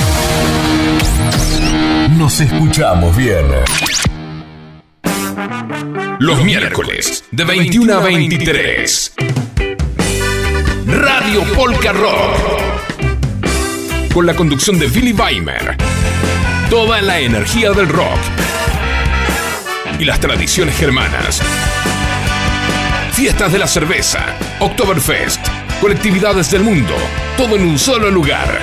[2.18, 3.46] Nos escuchamos bien.
[6.20, 9.14] Los miércoles de 21 a 23.
[10.86, 12.38] Radio Polka Rock.
[14.14, 15.78] Con la conducción de Billy Weimer.
[16.70, 18.20] Toda la energía del rock.
[20.00, 21.42] Y las tradiciones germanas.
[23.22, 25.46] Fiestas de la cerveza, Oktoberfest,
[25.80, 26.96] colectividades del mundo,
[27.38, 28.58] todo en un solo lugar.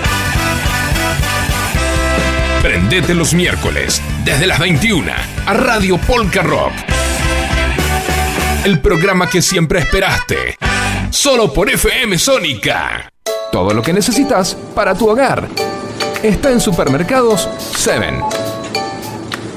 [2.60, 5.12] Prendete los miércoles, desde las 21,
[5.46, 6.72] a Radio Polka Rock.
[8.64, 10.58] El programa que siempre esperaste.
[11.10, 13.12] Solo por FM Sónica.
[13.52, 15.46] Todo lo que necesitas para tu hogar.
[16.20, 18.24] Está en Supermercados 7.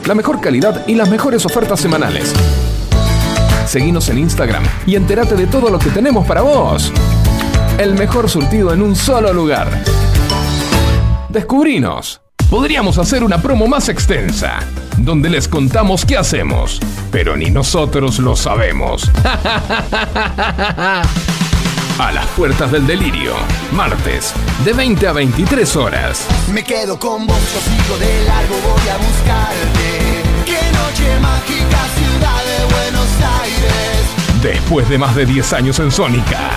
[0.05, 2.35] La mejor calidad y las mejores ofertas semanales.
[3.71, 6.91] Seguinos en Instagram y entérate de todo lo que tenemos para vos.
[7.77, 9.69] El mejor surtido en un solo lugar.
[11.29, 12.19] Descubrinos.
[12.49, 14.59] Podríamos hacer una promo más extensa,
[14.97, 16.81] donde les contamos qué hacemos,
[17.13, 19.09] pero ni nosotros lo sabemos.
[21.97, 23.35] A las puertas del delirio,
[23.71, 24.33] martes,
[24.65, 26.27] de 20 a 23 horas.
[26.51, 30.23] Me quedo con vos, sigo de largo, voy a buscarte.
[30.45, 31.77] Qué noche mágica,
[32.21, 33.09] ciudad de Buenos
[33.41, 34.05] Aires.
[34.41, 36.49] Después de más de 10 años en Sónica.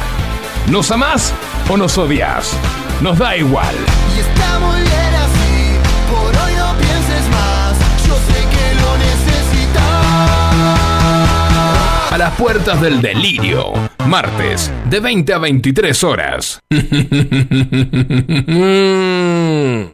[0.69, 1.33] ¿Nos amás
[1.69, 2.57] o nos odias?
[3.01, 3.75] Nos da igual.
[4.15, 5.77] Y está muy bien así,
[6.11, 7.77] por hoy no pienses más.
[8.07, 10.05] Yo sé que lo necesitas.
[12.19, 13.73] las puertas del delirio.
[14.07, 16.61] Martes, de 20 a 23 horas.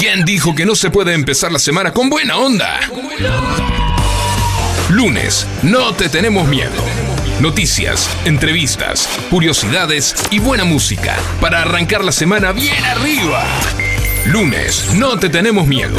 [0.00, 2.80] ¿Quién dijo que no se puede empezar la semana con buena onda?
[4.88, 6.72] Lunes, no te tenemos miedo.
[7.38, 13.44] Noticias, entrevistas, curiosidades y buena música para arrancar la semana bien arriba.
[14.24, 15.98] Lunes, no te tenemos miedo.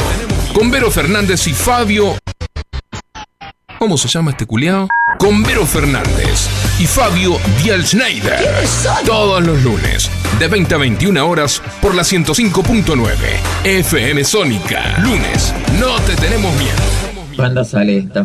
[0.52, 2.18] Con Vero Fernández y Fabio.
[3.82, 4.86] ¿Cómo se llama este culiao?
[5.18, 8.38] Con Vero Fernández y Fabio Dial Schneider.
[9.04, 10.08] Todos los lunes,
[10.38, 13.16] de 20 a 21 horas, por la 105.9
[13.64, 14.98] FM Sónica.
[14.98, 16.76] Lunes, no te tenemos miedo.
[17.34, 18.24] ¿Cuándo sale esto?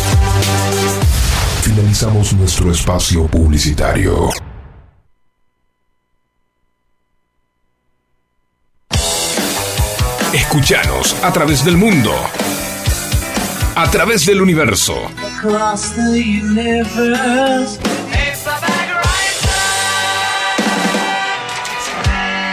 [1.73, 4.29] Finalizamos nuestro espacio publicitario.
[10.33, 12.11] Escuchanos a través del mundo.
[13.75, 14.95] A través del universo.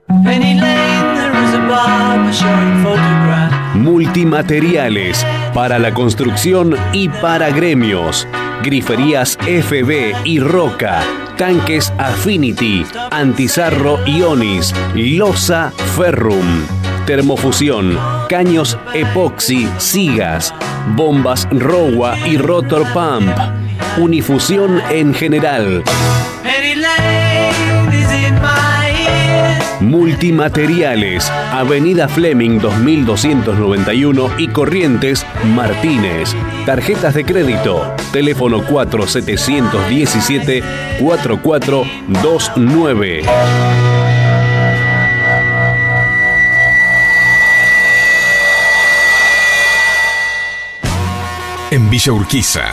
[3.76, 8.26] Multimateriales para la construcción y para gremios.
[8.63, 11.01] Griferías FB y Roca.
[11.38, 16.65] Tanques Affinity, Antizarro Ionis, Losa Ferrum.
[17.05, 17.95] Termofusión,
[18.28, 20.54] caños epoxi, sigas,
[20.96, 23.67] bombas Rowa y Rotor Pump
[23.97, 25.83] Unifusión en general.
[29.79, 35.25] Multimateriales, Avenida Fleming 2291 y Corrientes
[35.55, 36.36] Martínez.
[36.66, 40.63] Tarjetas de crédito, teléfono 4717
[40.99, 43.21] 4429.
[51.70, 52.71] En Villa Urquiza.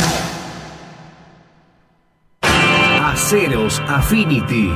[3.88, 4.70] Affinity.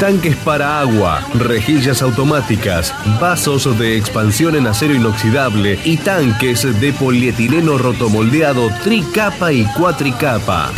[0.00, 7.78] Tanques para agua, rejillas automáticas, vasos de expansión en acero inoxidable y tanques de polietileno
[7.78, 10.70] rotomoldeado tricapa y cuatricapa.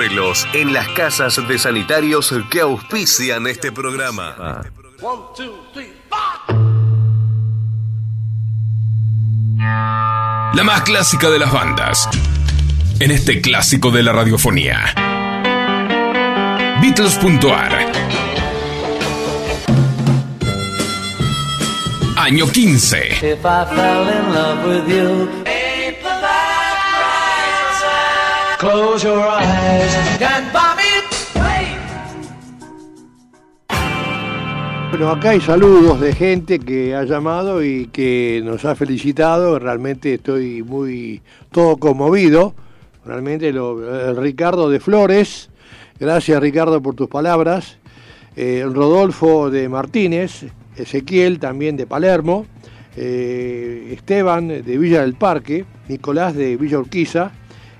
[0.03, 4.63] en las casas de sanitarios que auspician este programa.
[5.03, 5.93] One, two, three.
[10.55, 12.09] La más clásica de las bandas.
[12.99, 14.95] En este clásico de la radiofonía.
[16.81, 17.93] Beatles.ar.
[22.17, 23.07] Año 15.
[23.07, 25.60] If I fell in love with you,
[28.61, 30.51] Close your eyes and.
[34.91, 39.59] Bueno, acá hay saludos de gente que ha llamado y que nos ha felicitado.
[39.59, 42.53] Realmente estoy muy todo conmovido.
[43.07, 45.49] Realmente lo, eh, Ricardo de Flores,
[45.99, 47.78] gracias Ricardo por tus palabras.
[48.37, 50.45] Eh, Rodolfo de Martínez,
[50.77, 52.45] Ezequiel también de Palermo,
[52.95, 57.32] eh, Esteban de Villa del Parque, Nicolás de Villa Urquiza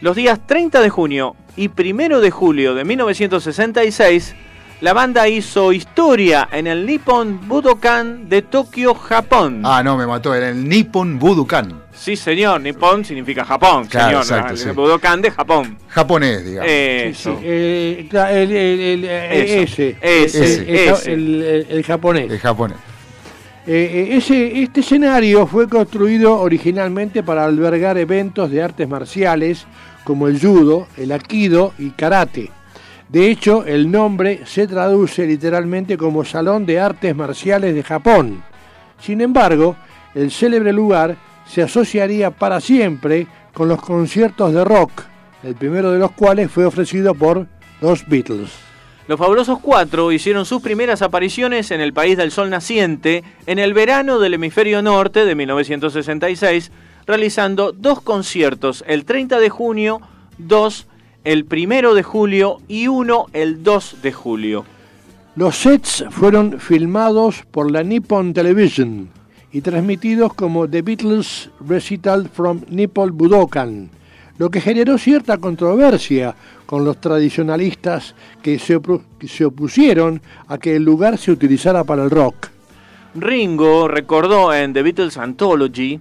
[0.00, 4.34] Los días 30 de junio y 1 de julio de 1966,
[4.82, 9.62] la banda hizo historia en el Nippon Budokan de Tokio, Japón.
[9.64, 10.34] Ah, no, me mató.
[10.34, 11.82] Era el Nippon Budokan.
[11.94, 14.40] Sí, señor, Nippon significa Japón, Claro, señor.
[14.42, 14.68] exacto, el sí.
[14.76, 15.78] Budokan de Japón.
[15.88, 16.70] Japonés, digamos.
[16.70, 17.40] Eso.
[17.40, 19.62] Cla- el, el- el- Eso.
[19.82, 21.12] ese, Ese, el, el- ese.
[21.14, 22.30] el- el- el japonés.
[23.66, 29.66] Eh, eh, ese, este escenario fue construido originalmente para albergar eventos de artes marciales
[30.04, 32.50] como el judo, el aikido y karate.
[33.08, 38.44] De hecho, el nombre se traduce literalmente como Salón de Artes Marciales de Japón.
[39.00, 39.74] Sin embargo,
[40.14, 44.92] el célebre lugar se asociaría para siempre con los conciertos de rock,
[45.42, 47.46] el primero de los cuales fue ofrecido por
[47.80, 48.65] los Beatles.
[49.08, 53.72] Los Fabulosos Cuatro hicieron sus primeras apariciones en el país del sol naciente en el
[53.72, 56.72] verano del hemisferio norte de 1966,
[57.06, 60.00] realizando dos conciertos, el 30 de junio,
[60.38, 60.88] dos
[61.22, 64.64] el 1 de julio y uno el 2 de julio.
[65.36, 69.08] Los sets fueron filmados por la Nippon Television
[69.52, 73.88] y transmitidos como The Beatles Recital from Nippon Budokan,
[74.38, 76.34] lo que generó cierta controversia
[76.66, 82.48] con los tradicionalistas que se, opusieron a que el lugar se utilizara para el rock.
[83.14, 86.00] Ringo recordó en The Beatles Anthology,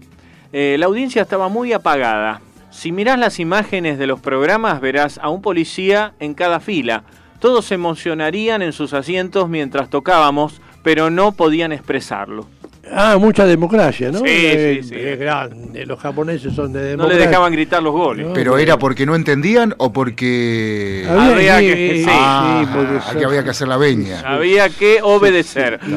[0.52, 2.42] eh, la audiencia estaba muy apagada.
[2.72, 7.04] Si mirás las imágenes de los programas verás a un policía en cada fila.
[7.40, 12.48] Todos se emocionarían en sus asientos mientras tocábamos, pero no podían expresarlo.
[12.91, 14.20] Ah, mucha democracia, ¿no?
[14.20, 14.95] Sí, Eh, sí, sí.
[14.95, 17.20] Es grande, los japoneses son de No democracia.
[17.20, 18.28] le dejaban gritar los goles.
[18.34, 21.06] ¿Pero era porque no entendían o porque...
[21.10, 22.10] Había- Habría sí, que- sí.
[22.10, 24.22] Ah, sí, porque aquí había que hacer la veña.
[24.26, 25.80] Había que obedecer.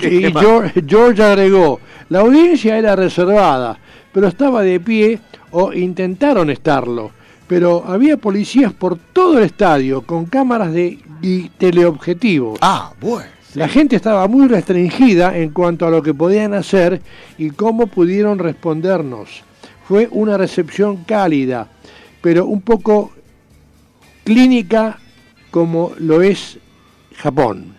[0.00, 3.78] Y George, George agregó, la audiencia era reservada,
[4.12, 5.18] pero estaba de pie
[5.50, 7.12] o intentaron estarlo.
[7.46, 12.58] Pero había policías por todo el estadio con cámaras de y teleobjetivos.
[12.60, 13.30] Ah, bueno.
[13.58, 17.02] La gente estaba muy restringida en cuanto a lo que podían hacer
[17.38, 19.42] y cómo pudieron respondernos.
[19.88, 21.68] Fue una recepción cálida,
[22.22, 23.10] pero un poco
[24.22, 25.00] clínica
[25.50, 26.60] como lo es
[27.16, 27.74] Japón.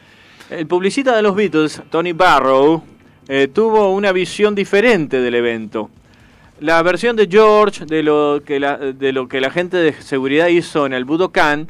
[0.49, 2.84] El publicista de los Beatles, Tony Barrow,
[3.30, 5.89] eh, tuvo una visión diferente del evento.
[6.60, 10.47] La versión de George de lo que la, de lo que la gente de seguridad
[10.47, 11.69] hizo en el Budokan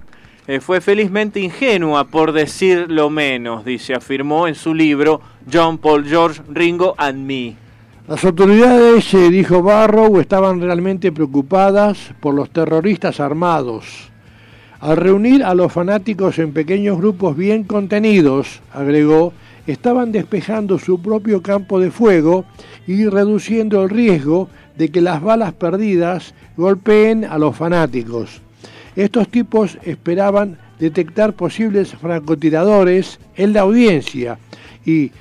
[0.50, 5.22] eh, fue felizmente ingenua, por decir lo menos, dice, afirmó en su libro
[5.54, 7.56] John Paul George Ringo and Me.
[8.08, 14.10] Las autoridades, eh, dijo Barrow, estaban realmente preocupadas por los terroristas armados.
[14.80, 19.34] Al reunir a los fanáticos en pequeños grupos bien contenidos, agregó,
[19.68, 22.44] estaban despejando su propio campo de fuego
[22.88, 28.42] y reduciendo el riesgo de que las balas perdidas golpeen a los fanáticos.
[28.95, 34.40] Estos tipos esperaban detectar posibles francotiradores en la audiencia
[34.86, 35.11] y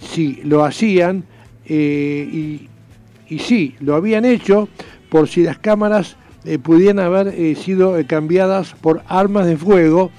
[0.00, 1.24] si lo hacían,
[1.66, 2.68] eh, y,
[3.28, 4.68] y sí, lo habían hecho
[5.08, 10.10] por si las cámaras eh, pudieran haber eh, sido cambiadas por armas de fuego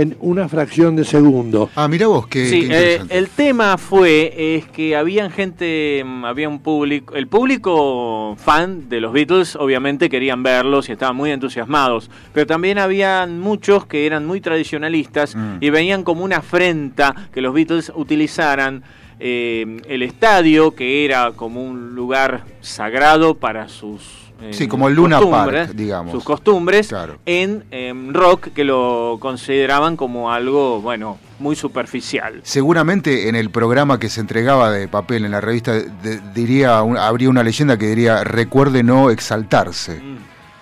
[0.00, 1.70] en una fracción de segundo.
[1.74, 6.24] Ah, mira vos, qué, Sí, qué eh, el tema fue es que habían gente, mm,
[6.24, 11.30] había un público, el público fan de los Beatles obviamente querían verlos y estaban muy
[11.30, 15.56] entusiasmados, pero también habían muchos que eran muy tradicionalistas Mm.
[15.60, 18.82] y veían como una afrenta que los Beatles utilizaran
[19.18, 25.18] eh, el estadio, que era como un lugar sagrado para sus Sí, como el Luna
[25.20, 26.12] Park, digamos.
[26.12, 27.16] sus costumbres Claro.
[27.24, 32.40] en em, rock que lo consideraban como algo, bueno, muy superficial.
[32.42, 36.96] Seguramente en el programa que se entregaba de papel en la revista de- diría un-
[36.98, 40.00] habría una leyenda que diría recuerde no exaltarse.
[40.00, 40.16] Mm.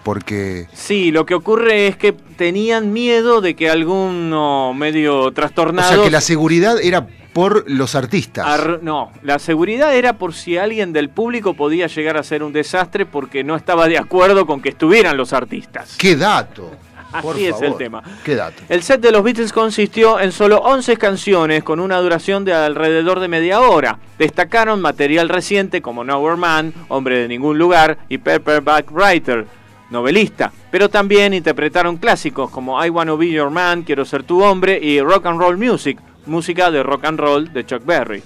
[0.04, 5.94] Porque Sí, lo que ocurre es que tenían miedo de que alguno medio o trastornado...
[5.94, 8.46] sea que la seguridad era por los artistas.
[8.46, 12.52] ar- no, la seguridad era por si alguien del público podía llegar a ser un
[12.54, 15.96] desastre porque no estaba de acuerdo con que estuvieran los artistas.
[15.98, 16.70] ¡Qué dato!
[17.22, 18.02] Por Así es el tema.
[18.24, 18.60] ¡Qué dato!
[18.68, 23.20] El set de los Beatles consistió en solo 11 canciones con una duración de alrededor
[23.20, 23.98] de media hora.
[24.18, 29.46] Destacaron material reciente como Nowhere Man, Hombre de Ningún Lugar y Paperback Writer,
[29.90, 34.80] novelista, pero también interpretaron clásicos como I Wanna Be Your Man, Quiero Ser Tu Hombre
[34.82, 38.22] y Rock and Roll Music, música de rock and roll de Chuck Berry.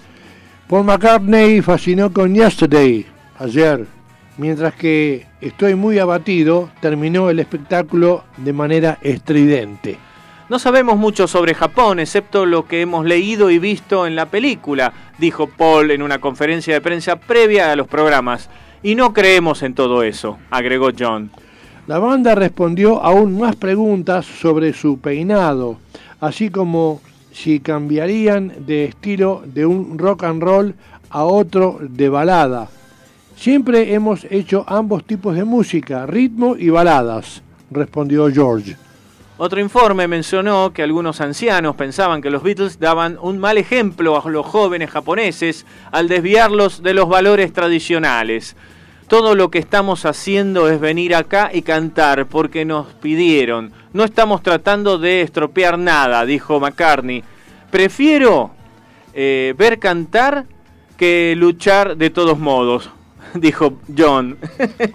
[0.68, 3.06] Paul McCartney fascinó con Yesterday,
[3.38, 3.86] ayer,
[4.36, 9.96] mientras que Estoy muy abatido, terminó el espectáculo de manera estridente.
[10.48, 14.92] No sabemos mucho sobre Japón, excepto lo que hemos leído y visto en la película,
[15.18, 18.50] dijo Paul en una conferencia de prensa previa a los programas.
[18.82, 21.30] y no creemos en todo eso, agregó John.
[21.86, 25.78] La banda respondió aún más preguntas sobre su peinado,
[26.20, 27.00] así como
[27.43, 30.74] si cambiarían de estilo de un rock and roll
[31.10, 32.69] a otro de balada.
[33.36, 38.77] Siempre hemos hecho ambos tipos de música, ritmo y baladas, respondió George.
[39.36, 44.28] Otro informe mencionó que algunos ancianos pensaban que los Beatles daban un mal ejemplo a
[44.28, 48.56] los jóvenes japoneses al desviarlos de los valores tradicionales.
[49.06, 53.73] Todo lo que estamos haciendo es venir acá y cantar porque nos pidieron.
[53.93, 57.23] No estamos tratando de estropear nada, dijo McCartney.
[57.70, 58.51] Prefiero
[59.15, 60.44] eh, ver cantar
[60.97, 62.90] que luchar de todos modos,
[63.35, 64.36] dijo John,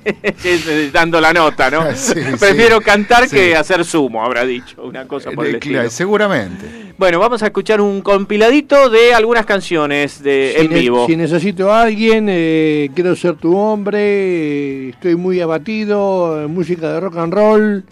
[0.93, 1.83] dando la nota, ¿no?
[1.95, 3.35] Sí, Prefiero sí, cantar sí.
[3.35, 5.73] que hacer sumo, habrá dicho, una cosa por el Eh, estilo.
[5.75, 6.93] claro, seguramente.
[6.97, 11.07] Bueno, vamos a escuchar un compiladito de algunas canciones de, Si en vivo.
[11.07, 16.99] Si necesito a alguien, eh, quiero ser tu hombre, eh, estoy muy abatido, música de
[16.99, 17.83] rock and roll.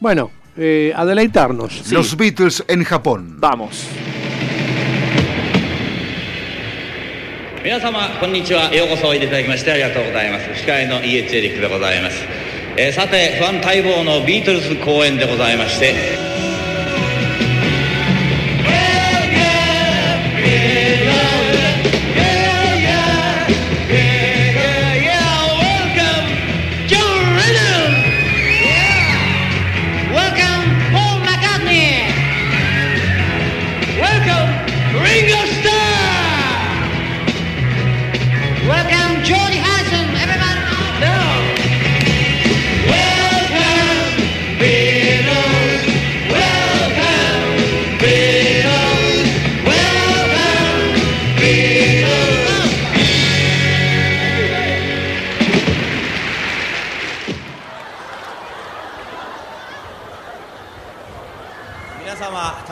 [0.00, 1.91] Bueno, eh, a deleitarnos.
[1.91, 3.39] Los Beatles en Japón.
[3.39, 3.87] Vamos.
[7.65, 12.17] 皆様こんにちはようこそおいでいただきましてありがとうございます司会の EH エリックでございます、
[12.77, 15.95] えーさて不安待望のビートルズ公演でございまして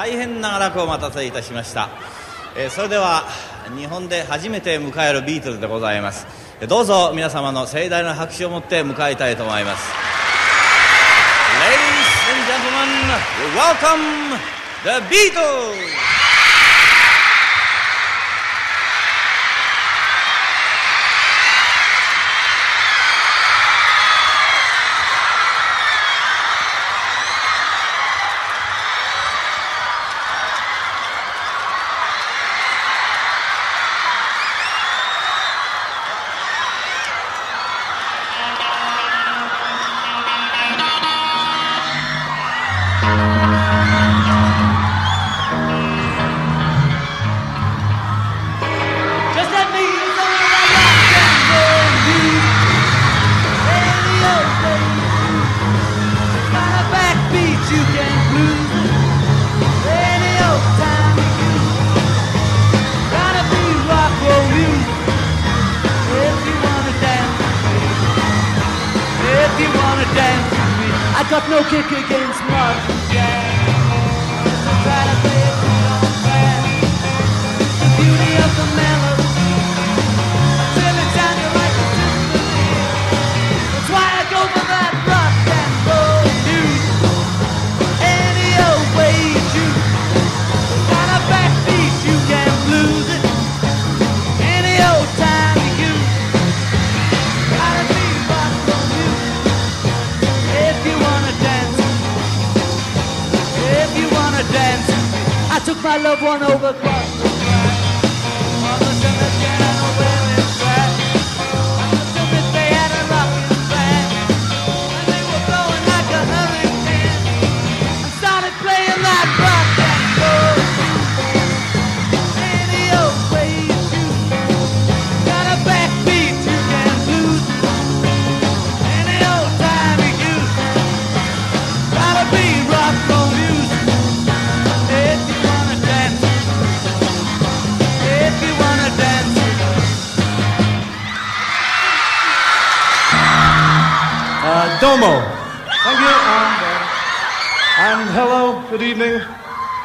[0.08, 1.90] 大変長らくお待たせいたしました、
[2.56, 3.24] えそれでは
[3.76, 6.26] 日本で初めて迎えるビートルズでございます。
[6.66, 9.92] どうぞ皆様の盛大な拍手を持って迎えたいと思います。
[11.60, 13.18] Ladies and gentlemen,
[13.54, 14.38] welcome
[14.82, 16.07] the Beatles!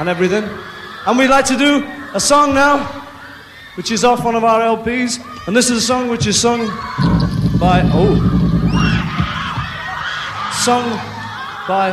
[0.03, 0.43] And everything.
[1.07, 2.83] And we'd like to do a song now,
[3.75, 5.17] which is off one of our LPs.
[5.47, 6.67] And this is a song which is sung
[7.57, 8.15] by, oh,
[10.59, 10.83] sung
[11.69, 11.91] by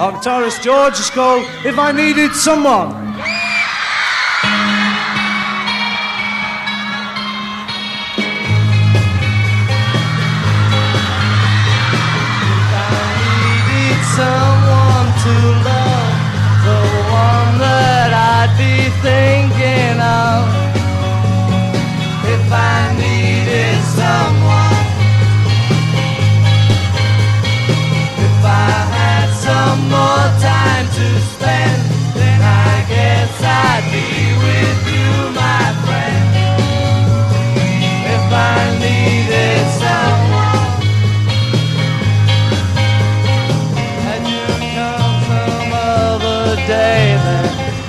[0.00, 0.94] our guitarist George.
[0.94, 3.13] It's called If I Needed Someone.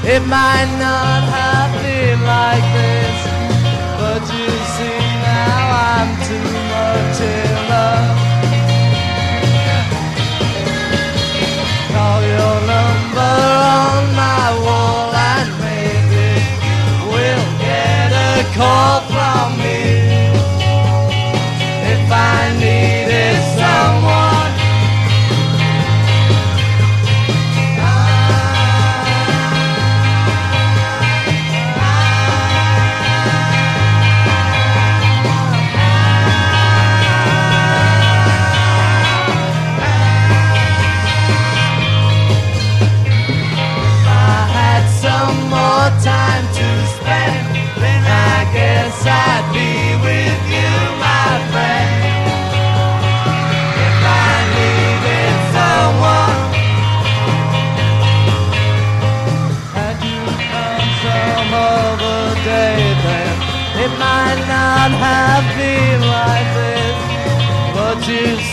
[0.07, 3.17] It might not have been like this,
[3.97, 5.57] but you see now
[5.89, 8.17] I'm too much in love.
[11.89, 13.33] Call your number
[13.81, 16.29] on my wall and maybe
[17.09, 19.04] we'll get a call.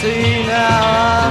[0.03, 1.13] see now.
[1.19, 1.22] I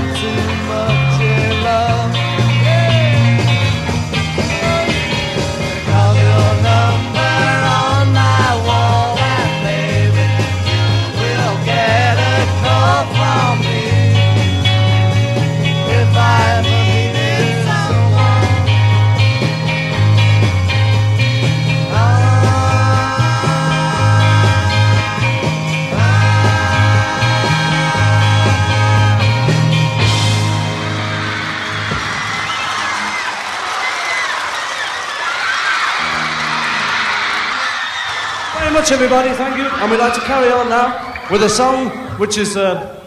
[38.92, 39.30] everybody.
[39.30, 39.64] Thank you.
[39.64, 41.90] And we'd like to carry on now with a song
[42.20, 43.02] which is uh,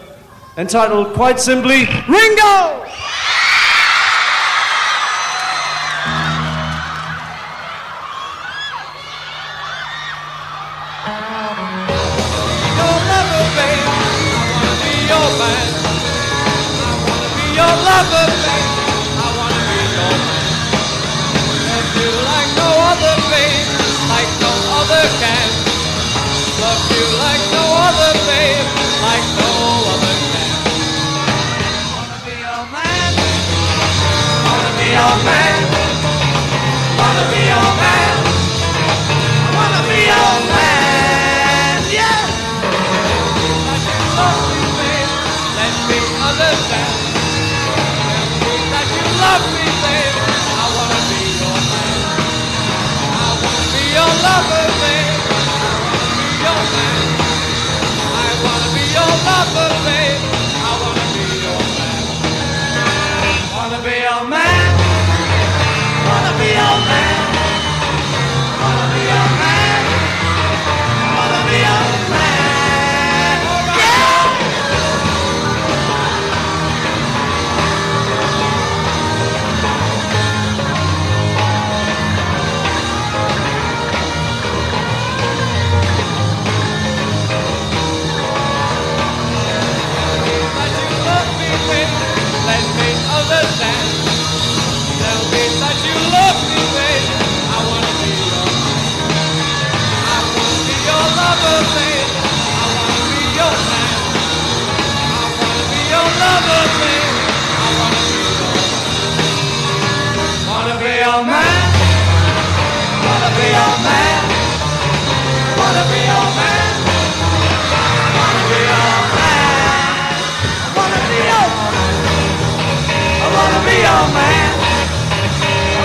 [0.57, 2.84] entitled quite simply Ringo!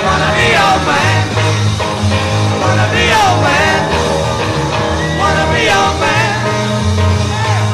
[0.05, 1.24] wanna be old man.
[2.60, 3.80] Wanna be old man.
[5.20, 6.32] Wanna be old man.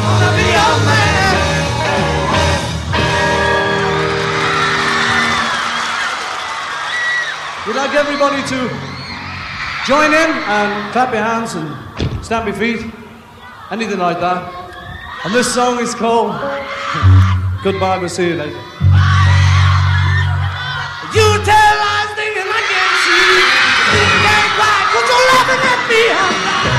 [0.06, 1.34] Wanna be old man.
[7.66, 8.58] We'd like everybody to
[9.86, 11.68] join in and clap your hands and
[12.24, 12.80] stamp your feet,
[13.70, 14.52] anything like that.
[15.24, 16.30] And this song is called
[17.64, 18.85] Goodbye, we'll see you later
[21.46, 23.30] tell lies, thinking I can't see.
[23.94, 26.75] Think ain't right, cause you're laughing at me.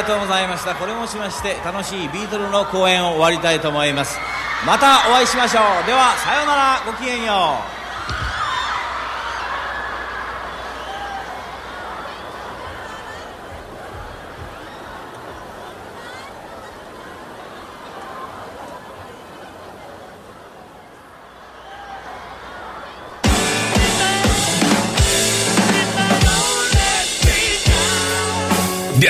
[0.00, 0.74] がとうございました。
[0.74, 4.18] これもしまして楽しいビートルの公演を終わりたいと思います。
[4.66, 5.86] またお会いしましょう。
[5.86, 6.82] ではさようなら。
[6.86, 7.79] ごきげんよう「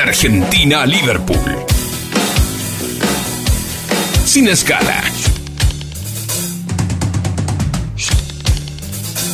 [0.00, 1.66] Argentina a Liverpool.
[4.24, 5.02] Sin escala.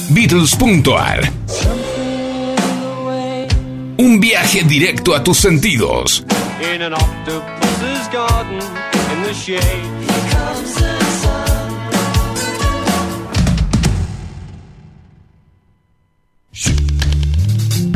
[0.09, 1.33] Beatles.ar
[3.99, 6.25] Un viaje directo a tus sentidos.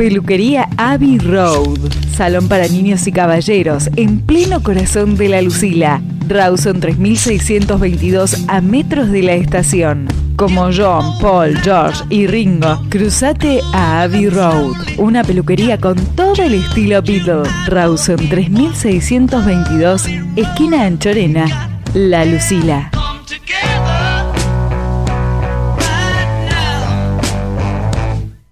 [0.01, 1.93] Peluquería Abbey Road.
[2.17, 6.01] Salón para niños y caballeros en pleno corazón de la Lucila.
[6.27, 10.09] Rawson 3622 a metros de la estación.
[10.37, 14.73] Como John, Paul, George y Ringo, cruzate a Abbey Road.
[14.97, 17.43] Una peluquería con todo el estilo Beatle.
[17.67, 22.91] Rawson 3622, esquina Anchorena, La Lucila.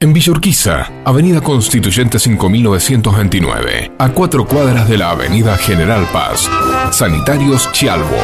[0.01, 6.49] En Villa Urquiza, Avenida Constituyente 5929, a cuatro cuadras de la Avenida General Paz.
[6.93, 8.15] Sanitarios Chialvo,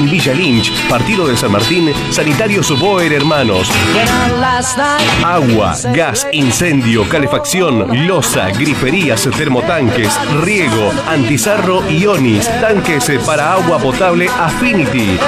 [0.00, 3.70] En Villa Lynch, partido de San Martín, Sanitarios Boer Hermanos.
[5.22, 14.26] Agua, gas, incendio, calefacción, losa, griferías, termotanques, riego, antizarro y onis, tanques para agua potable
[14.38, 15.18] Affinity.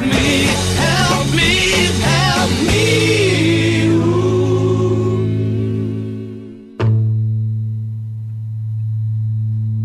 [0.00, 0.44] me.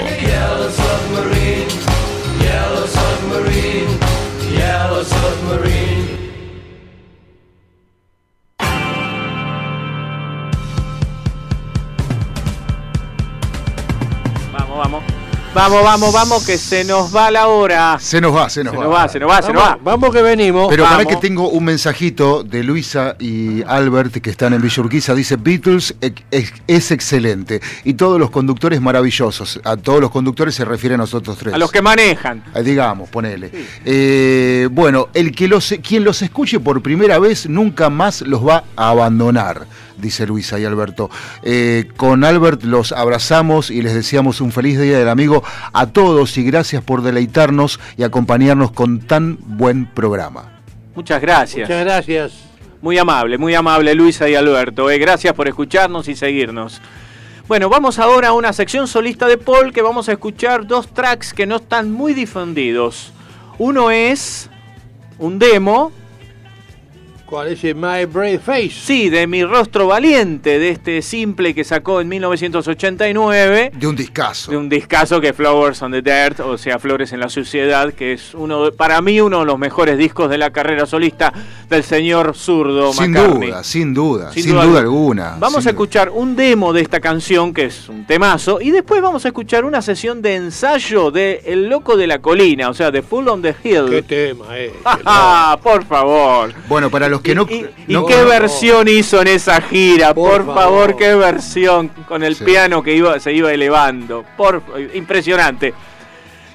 [15.55, 15.83] Vamos.
[15.83, 17.99] Vamos, vamos, que se nos va la hora.
[18.01, 18.85] Se nos va, se nos Se va.
[18.85, 19.79] nos va, se nos va, se nos va.
[19.83, 20.69] Vamos que venimos.
[20.69, 25.15] Pero para que tengo un mensajito de Luisa y Albert que están en Villa Urquiza.
[25.15, 25.95] Dice, Beatles
[26.67, 27.61] es excelente.
[27.85, 29.61] Y todos los conductores maravillosos.
[29.65, 31.55] A todos los conductores se refiere a nosotros tres.
[31.55, 32.45] A los que manejan.
[32.55, 33.51] Eh, Digamos, ponele.
[33.85, 38.65] Eh, bueno, el que los, quien los escuche por primera vez nunca más los va
[38.77, 39.67] a abandonar,
[40.01, 41.11] dice Luisa y Alberto.
[41.43, 46.37] Eh, con Albert los abrazamos y les deseamos un feliz día del amigo a todos
[46.39, 50.61] y gracias por deleitarnos y acompañarnos con tan buen programa.
[50.95, 51.69] Muchas gracias.
[51.69, 52.33] Muchas gracias.
[52.83, 54.91] Muy amable, muy amable Luisa y Alberto.
[54.91, 54.99] eh.
[54.99, 56.81] Gracias por escucharnos y seguirnos.
[57.47, 61.35] Bueno, vamos ahora a una sección solista de Paul que vamos a escuchar dos tracks
[61.35, 63.13] que no están muy difundidos.
[63.59, 64.49] Uno es
[65.19, 65.93] un demo
[67.31, 68.71] ¿Cuál es el My Brave Face?
[68.71, 73.71] Sí, de mi rostro valiente, de este simple que sacó en 1989.
[73.73, 74.51] De un discazo.
[74.51, 77.93] De un discazo que es Flowers on the Dirt, o sea, Flores en la Suciedad,
[77.95, 81.33] que es uno, de- para mí uno de los mejores discos de la carrera solista
[81.69, 83.49] del señor zurdo Sin McCartney.
[83.51, 85.37] duda, sin duda, Sin sin, duda duda, alguna.
[85.39, 89.25] Vamos a escuchar un demo de esta canción, que es un temazo, y después vamos
[89.25, 93.03] a escuchar una sesión de ensayo de El Loco de la Colina, o sea, de
[93.03, 93.87] Full on the Hill.
[93.89, 94.73] ¿Qué tema, eh?
[95.05, 96.53] Ah, por favor.
[96.69, 97.47] Bueno, para los que no.
[97.49, 100.15] ¿Y no- qué versión hizo en esa gira?
[100.15, 100.63] Por, Por favor.
[100.63, 100.97] favor.
[100.97, 102.45] qué versión con el Sí.
[102.45, 104.25] piano que iba, se iba elevando.
[104.37, 104.63] Por,
[104.95, 105.73] impresionante.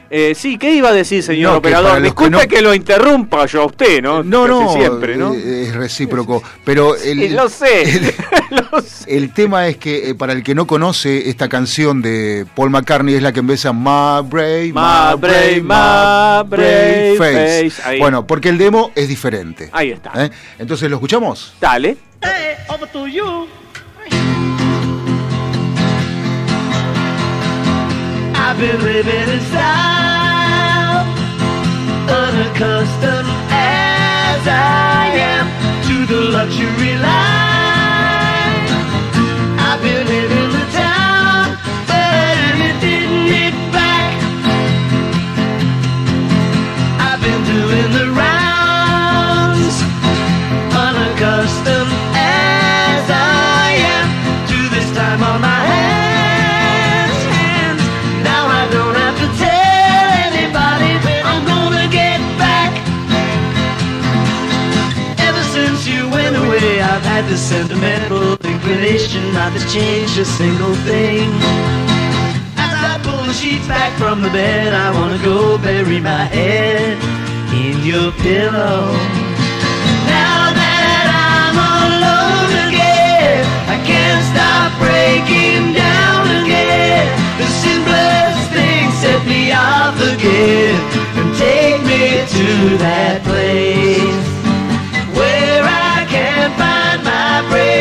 [0.10, 1.96] Eh, sí, ¿qué iba a decir, señor No, operador?
[1.98, 4.24] que Disculpe que, no- lo interrumpa yo a usted, ¿no?
[4.24, 5.34] No, Casi no, siempre, ¿no?
[5.34, 6.44] eh, es recíproco.
[6.64, 7.84] Pero el, Sí, lo sé.
[9.08, 13.16] el tema es que eh, para el que no conoce esta canción de Paul McCartney
[13.16, 17.82] es la que empieza My Brave, My brave, my brave face.
[17.84, 18.00] Ahí.
[18.00, 19.70] Bueno, porque el demo es diferente.
[19.72, 20.12] Ahí está.
[20.24, 20.30] ¿eh?
[20.60, 21.54] Entonces, ¿lo escuchamos?
[21.60, 21.98] Dale.
[22.22, 23.48] Hey, over to you.
[28.48, 31.02] I've been living in style,
[32.08, 35.46] unaccustomed as I am
[35.88, 38.70] to the luxury life.
[39.68, 40.45] I've been living
[67.36, 71.28] This sentimental inclination not to change a single thing.
[72.56, 76.96] As I pull the sheets back from the bed, I wanna go bury my head
[77.52, 78.88] in your pillow.
[80.08, 87.04] Now that I'm alone again, I can't stop breaking down again.
[87.36, 90.80] The simplest thing set me off again
[91.20, 94.35] and take me to that place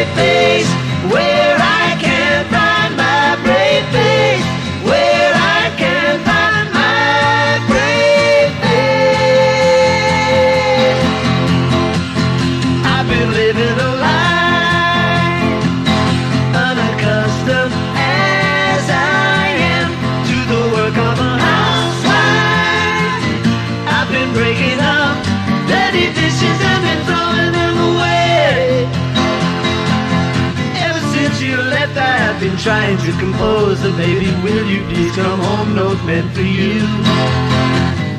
[0.05, 1.13] my brave face.
[1.13, 1.64] Where
[32.65, 34.25] trying to compose a baby.
[34.43, 35.75] Will you please come home?
[35.75, 36.81] Note meant for you.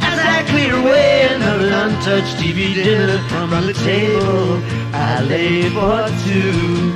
[0.05, 4.61] As I clear away another untouched TV dinner from the table,
[4.93, 6.93] I lay for two.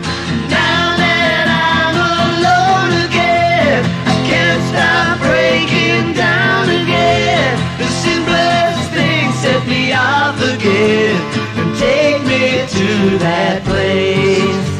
[0.53, 1.97] Now that I'm
[2.37, 7.57] alone again, I can't stop breaking down again.
[7.81, 11.17] The simplest thing set me off again
[11.57, 14.78] and take me to that place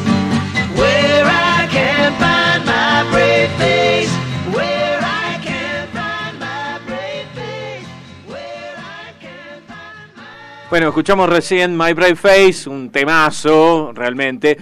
[10.70, 14.56] Bueno, escuchamos recién My Brave Face, un temazo realmente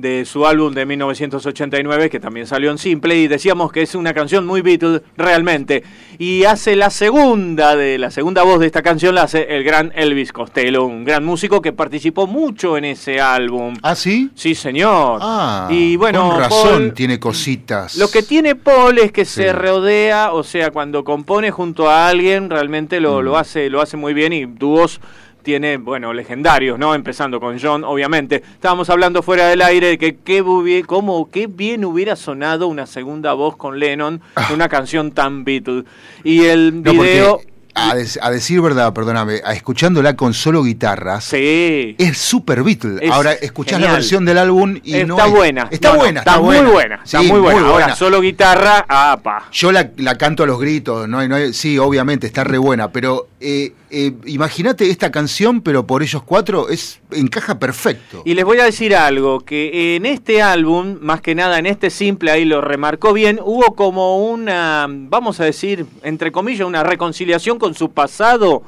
[0.00, 4.14] de su álbum de 1989 que también salió en simple y decíamos que es una
[4.14, 5.82] canción muy Beatles realmente
[6.18, 9.92] y hace la segunda de la segunda voz de esta canción la hace el gran
[9.94, 13.74] Elvis Costello, un gran músico que participó mucho en ese álbum.
[13.82, 14.30] ¿Ah, sí?
[14.34, 15.18] Sí, señor.
[15.22, 17.96] Ah, y bueno, con razón Paul- tiene cositas.
[17.96, 19.42] lo que tiene Paul es que Sí.
[19.42, 23.24] se rodea, o sea, cuando compone junto a alguien, realmente lo, Mm.
[23.24, 25.00] lo hace, lo hace muy bien y dúos
[25.42, 26.94] tiene, bueno, legendarios, ¿no?
[26.94, 28.36] Empezando con John, obviamente.
[28.54, 30.42] Estábamos hablando fuera del aire de que qué,
[30.86, 35.84] cómo, qué bien hubiera sonado una segunda voz con Lennon en una canción tan Beatle.
[36.24, 36.92] Y el Ah.
[36.92, 37.40] No, video...
[37.74, 41.94] a, decir verdad, perdóname, a escuchándola con solo guitarras, Sí.
[41.98, 42.98] es super Beatle.
[43.00, 43.92] Es Ahora escuchás genial.
[43.92, 45.68] la versión del álbum y está no es- buena.
[45.70, 47.00] Está No, buena, está, muy buena.
[47.04, 47.60] Está Sí, muy buena.
[47.68, 49.46] Ahora, solo guitarra, apa.
[49.52, 51.20] Yo la, la canto a los gritos, no
[51.52, 56.68] sí, obviamente, está re buena, pero eh, eh, imagínate esta canción, pero por ellos cuatro,
[56.68, 58.22] es encaja perfecto.
[58.24, 61.90] Y les voy a decir algo, que en este álbum, más que nada en este
[61.90, 67.58] simple, ahí lo remarcó bien, hubo como una, vamos a decir, entre comillas, una reconciliación
[67.58, 68.62] con su pasado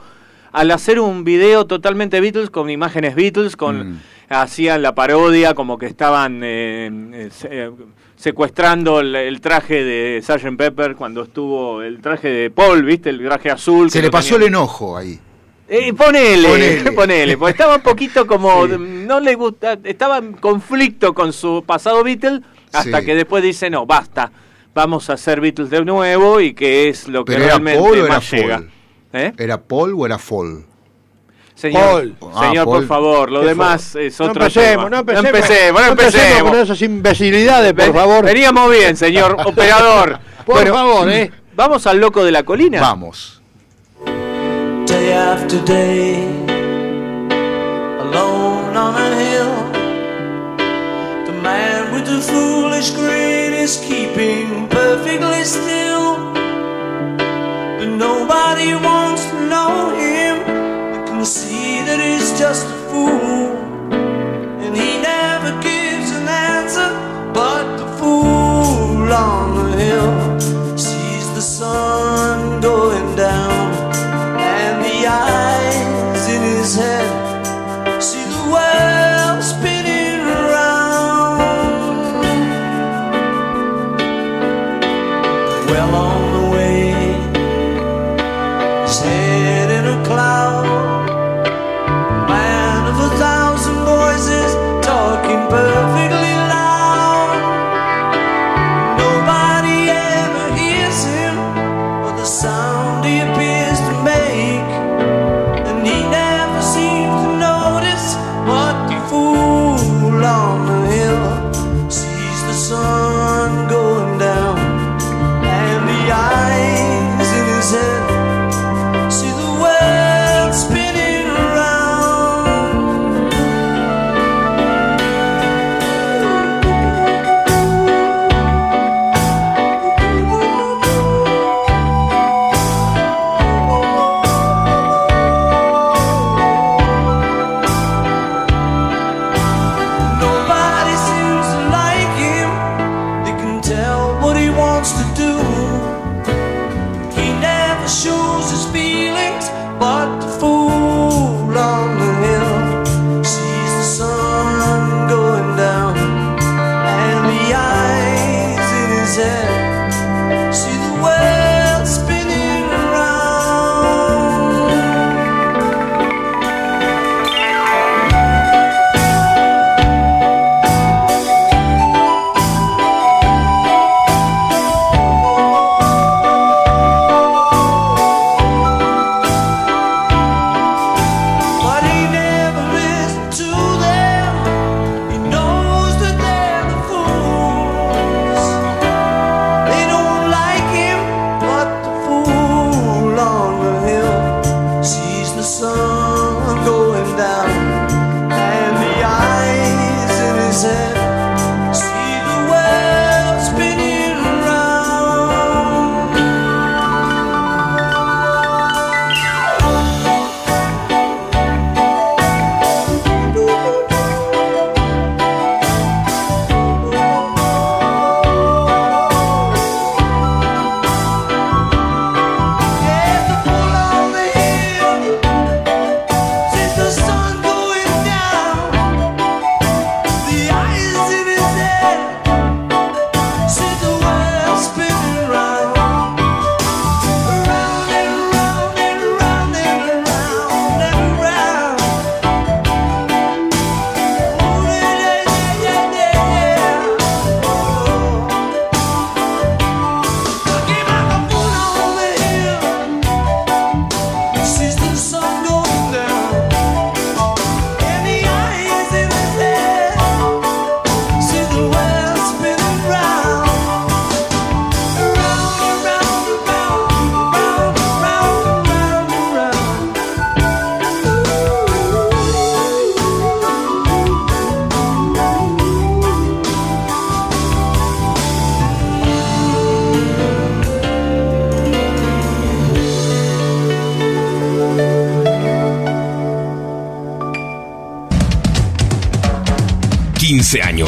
[0.53, 5.87] al hacer un video totalmente Beatles, con imágenes Beatles, con hacían la parodia, como que
[5.87, 7.71] estaban eh, eh, eh,
[8.23, 10.57] secuestrando el, el traje de Sgt.
[10.57, 13.11] Pepper cuando estuvo el traje de Paul, ¿viste?
[13.11, 13.91] El traje azul.
[13.91, 15.19] Se le pasó tenía- el enojo ahí.
[15.69, 16.93] Eh, ponele, Ponele.
[16.95, 22.05] ponele, porque estaba un poquito como, no le gusta, estaba en conflicto con su pasado
[22.05, 22.43] Beatle,
[22.73, 23.07] hasta Sí.
[23.07, 24.31] que después dice, no, basta,
[24.73, 27.99] vamos a hacer Beatles de nuevo y que es lo que ¿Pero era realmente Paul
[27.99, 28.57] o era más llega.
[28.59, 28.71] Paul?
[29.15, 29.33] ¿Eh?
[29.37, 30.65] ¿Era Paul o era Fall?
[31.63, 32.33] Señor, Paul.
[32.41, 32.87] señor Ah, por Paul.
[32.89, 34.07] favor, lo ¿Qué demás fue?
[34.07, 34.91] es No otro empecemos, tema.
[34.91, 36.51] no empecemos, empecemos, no no empecemos empecemos.
[36.51, 38.25] con esas imbecilidades, por Ven- favor.
[38.25, 40.19] Veníamos bien, señor operador.
[40.45, 41.31] Por Bueno, favor, ¿eh?
[41.55, 42.81] Vamos al loco de la colina.
[42.81, 43.41] Vamos.
[44.87, 46.27] day after day,
[48.01, 49.53] alone on a hill.
[51.27, 56.17] The man with the foolish grin is keeping perfectly still,
[57.79, 60.22] but nobody wants to know him.
[61.25, 63.55] See that he's just a fool,
[63.93, 66.91] and he never gives an answer.
[67.33, 73.02] But the fool on the hill sees the sun going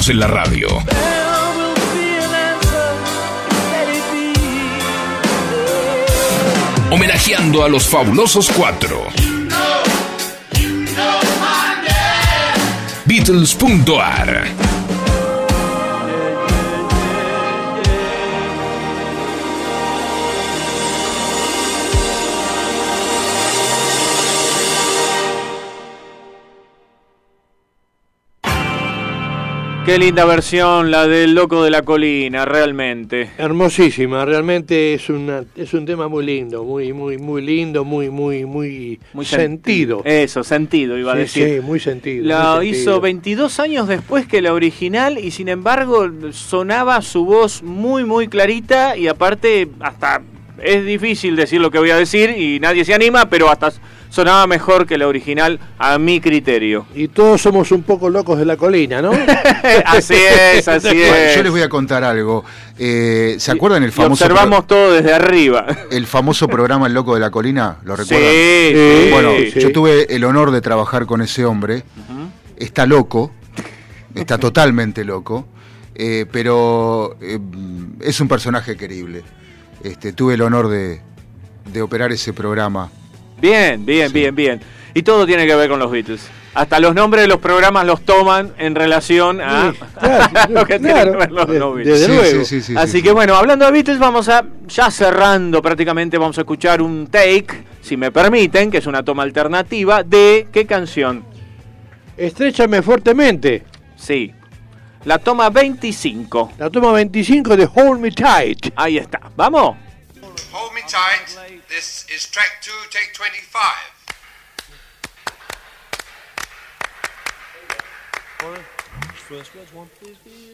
[0.05, 0.68] 15 años en la radio.
[6.90, 9.06] Homenajeando a los fabulosos cuatro.
[13.06, 14.64] Beatles.ar
[29.85, 33.28] Qué linda versión la del Loco de la Colina, realmente.
[33.36, 38.47] Hermosísima, realmente es una es un tema muy lindo, muy muy muy lindo, muy muy
[38.47, 40.01] muy, Muy sentido.
[40.06, 41.56] Eso, sentido iba a decir.
[41.56, 42.24] sí, muy sentido.
[42.24, 43.01] La muy hizo sentido.
[43.02, 48.97] 22 años después que la original y sin embargo sonaba su voz muy muy clarita
[48.97, 50.23] y aparte hasta
[50.62, 53.73] es difícil decir lo que voy a decir y nadie se anima, pero hasta
[54.15, 56.86] sonaba mejor que la original a mi criterio.
[56.95, 59.11] Y todos somos un poco locos de la colina, ¿no?
[59.86, 61.36] así es, así Bueno, es.
[61.36, 62.45] yo les voy a contar algo.
[62.78, 65.66] Eh, ¿Se acuerdan el Y famoso observamos todo desde arriba.
[65.91, 67.78] el famoso programa El Loco de la Colina?
[67.82, 68.28] ¿Lo recuerdan?
[68.31, 69.59] Sí, sí, Bueno, sí.
[69.61, 71.82] yo tuve el honor de trabajar con ese hombre.
[72.57, 73.32] Está loco,
[74.15, 75.45] está totalmente loco,
[75.97, 77.41] eh, pero eh,
[78.01, 79.24] es un personaje querible.
[79.82, 81.01] Este, tuve el honor de,
[81.73, 82.91] de operar ese programa.
[83.45, 84.61] Bien, bien, bien, bien.
[84.95, 86.27] Y todo tiene que ver con los Beatles.
[86.55, 89.75] Hasta los nombres de los programas los toman en relación a
[90.49, 91.87] lo que tiene que ver los de- Beatles.
[91.87, 92.45] desde Sí, luego.
[92.45, 93.15] sí, sí, sí, Así sí, que sí.
[93.15, 97.99] bueno, hablando de Beatles, vamos a, ya cerrando prácticamente, vamos a escuchar un take, si
[97.99, 101.23] me permiten, que es una toma alternativa, de ¿qué canción?
[102.16, 103.62] Estrechame fuertemente.
[103.97, 104.33] Sí.
[105.05, 106.53] La toma 25.
[106.59, 108.71] La toma 25 de Hold Me Tight.
[108.77, 109.21] Ahí está.
[109.37, 109.77] ¿Vamos?
[110.52, 111.36] Hold me tight.
[111.69, 113.61] This is track two, take 25.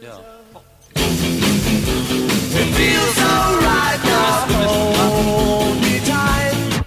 [0.00, 0.20] Yeah.
[2.52, 4.46] It feels alright now.
[4.96, 6.84] Hold me tight.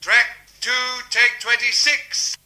[0.00, 0.26] Track
[0.60, 0.70] two,
[1.10, 2.36] take 26.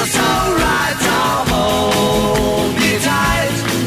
[0.00, 1.44] It feels alright now.
[1.48, 3.77] Hold me tight.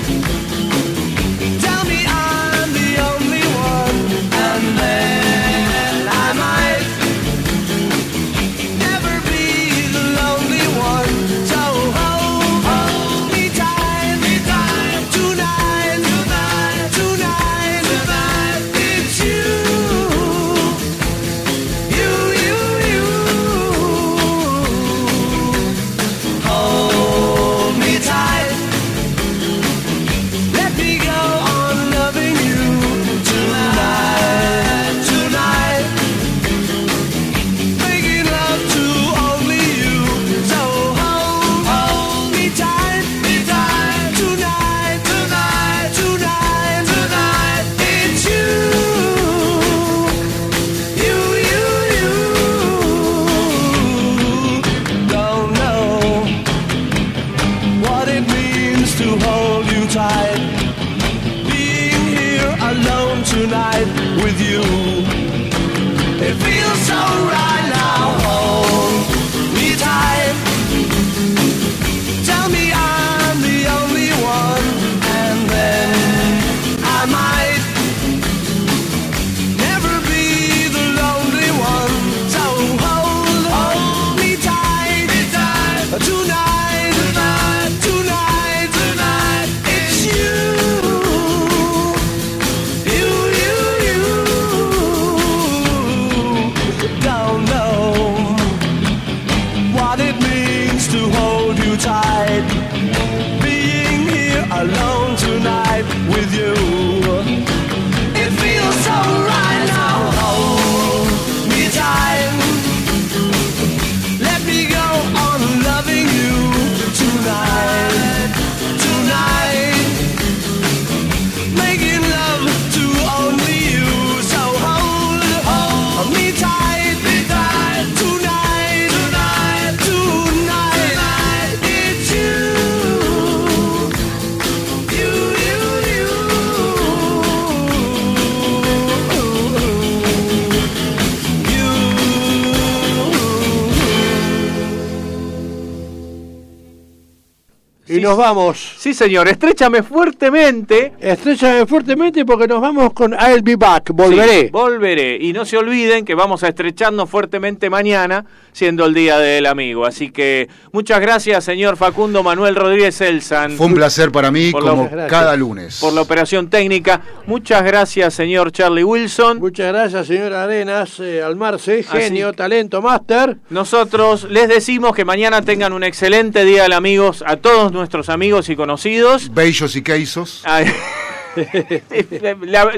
[148.02, 148.76] Y nos vamos.
[148.80, 149.28] Sí, señor.
[149.28, 150.94] Estrechame fuertemente.
[151.00, 153.92] Estrechame fuertemente porque nos vamos con I'll be back.
[153.94, 154.42] Volveré.
[154.42, 155.18] Sí, volveré.
[155.22, 159.86] Y no se olviden que vamos a estrecharnos fuertemente mañana, siendo el Día del Amigo.
[159.86, 163.52] Así que muchas gracias, señor Facundo Manuel Rodríguez Elsan.
[163.52, 165.80] Fue un placer para mí, la- como cada lunes.
[165.80, 167.02] Por la operación técnica.
[167.28, 169.40] Muchas gracias, señor Charlie Wilson.
[169.40, 173.38] Muchas gracias, señora Arenas, eh, Almarce, Así genio, talento, máster.
[173.50, 178.50] Nosotros les decimos que mañana tengan un excelente Día del Amigos a todos nuestros amigos
[178.50, 179.34] y conocidos.
[179.34, 180.44] Bellos y queisos.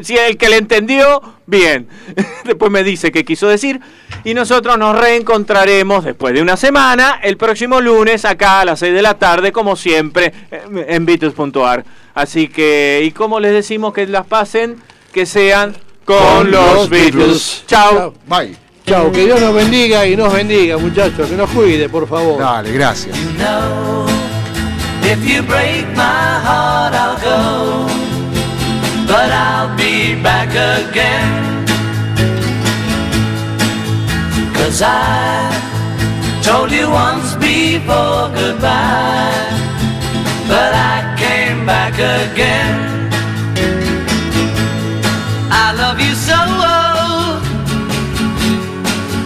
[0.03, 1.87] Si el que le entendió, bien.
[2.45, 3.79] Después me dice qué quiso decir.
[4.23, 8.93] Y nosotros nos reencontraremos después de una semana, el próximo lunes, acá a las 6
[8.93, 11.83] de la tarde, como siempre, en Beatles.ar.
[12.13, 14.77] Así que, y como les decimos que las pasen,
[15.11, 15.75] que sean
[16.05, 17.63] con los Beatles.
[17.67, 18.13] Chao.
[18.27, 18.55] Bye.
[18.85, 22.39] Chao, que Dios nos bendiga y nos bendiga, muchachos, que nos cuide, por favor.
[22.39, 23.17] Dale, gracias.
[25.05, 27.87] If you break my heart, I'll go,
[29.05, 31.65] but I'll be back again.
[34.55, 35.51] Cause I
[36.41, 39.47] told you once before goodbye,
[40.47, 42.93] but I came back again.
[45.51, 46.93] I love you so, oh.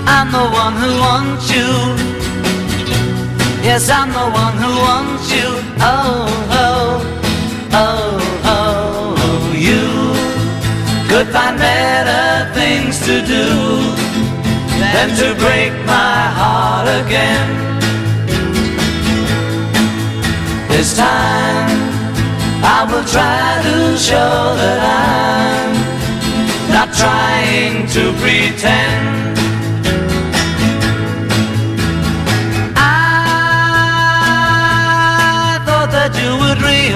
[0.07, 2.06] I'm the one who wants you.
[3.67, 5.49] Yes, I'm the one who wants you.
[5.83, 6.23] Oh,
[6.55, 7.03] oh,
[7.73, 9.83] oh, oh, oh, you
[11.09, 13.45] could find better things to do
[14.79, 17.49] than to break my heart again.
[20.69, 21.67] This time
[22.63, 25.75] I will try to show that I'm
[26.71, 29.26] not trying to pretend.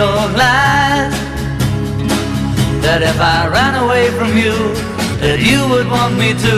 [0.01, 1.13] Would realize
[2.81, 4.57] that if I ran away from you,
[5.21, 6.57] that you would want me to.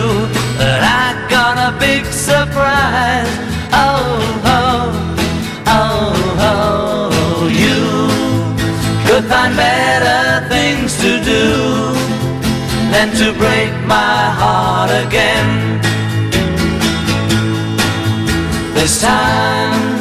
[0.57, 3.27] But I got a big surprise.
[3.73, 4.15] Oh,
[4.57, 4.83] oh,
[5.67, 6.13] oh,
[6.49, 7.79] oh, you
[9.07, 11.45] could find better things to do
[12.93, 15.81] than to break my heart again.
[18.73, 19.92] This time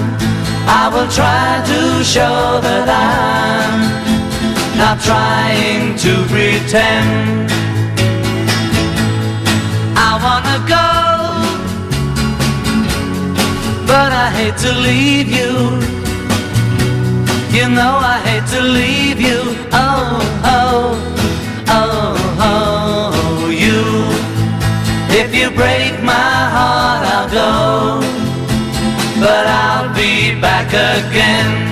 [0.67, 3.81] I will try to show that I'm
[4.79, 7.51] not trying to pretend.
[9.97, 10.89] I wanna go,
[13.87, 15.53] but I hate to leave you.
[17.57, 19.41] You know I hate to leave you.
[19.73, 20.97] Oh, oh,
[21.69, 23.83] oh, oh, you.
[25.15, 25.92] If you break
[30.43, 31.72] back again.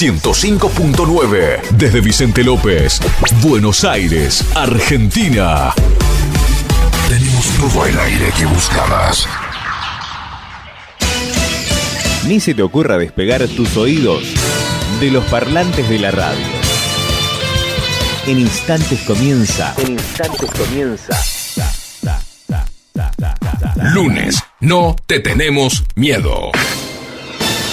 [0.00, 3.02] 105.9 desde Vicente López,
[3.42, 5.74] Buenos Aires, Argentina.
[7.06, 9.28] Tenemos todo el aire que buscabas.
[12.26, 14.22] Ni se te ocurra despegar tus oídos
[15.00, 16.46] de los parlantes de la radio.
[18.26, 19.74] En instantes comienza.
[19.76, 21.14] En instantes comienza.
[23.92, 26.52] Lunes, no te tenemos miedo.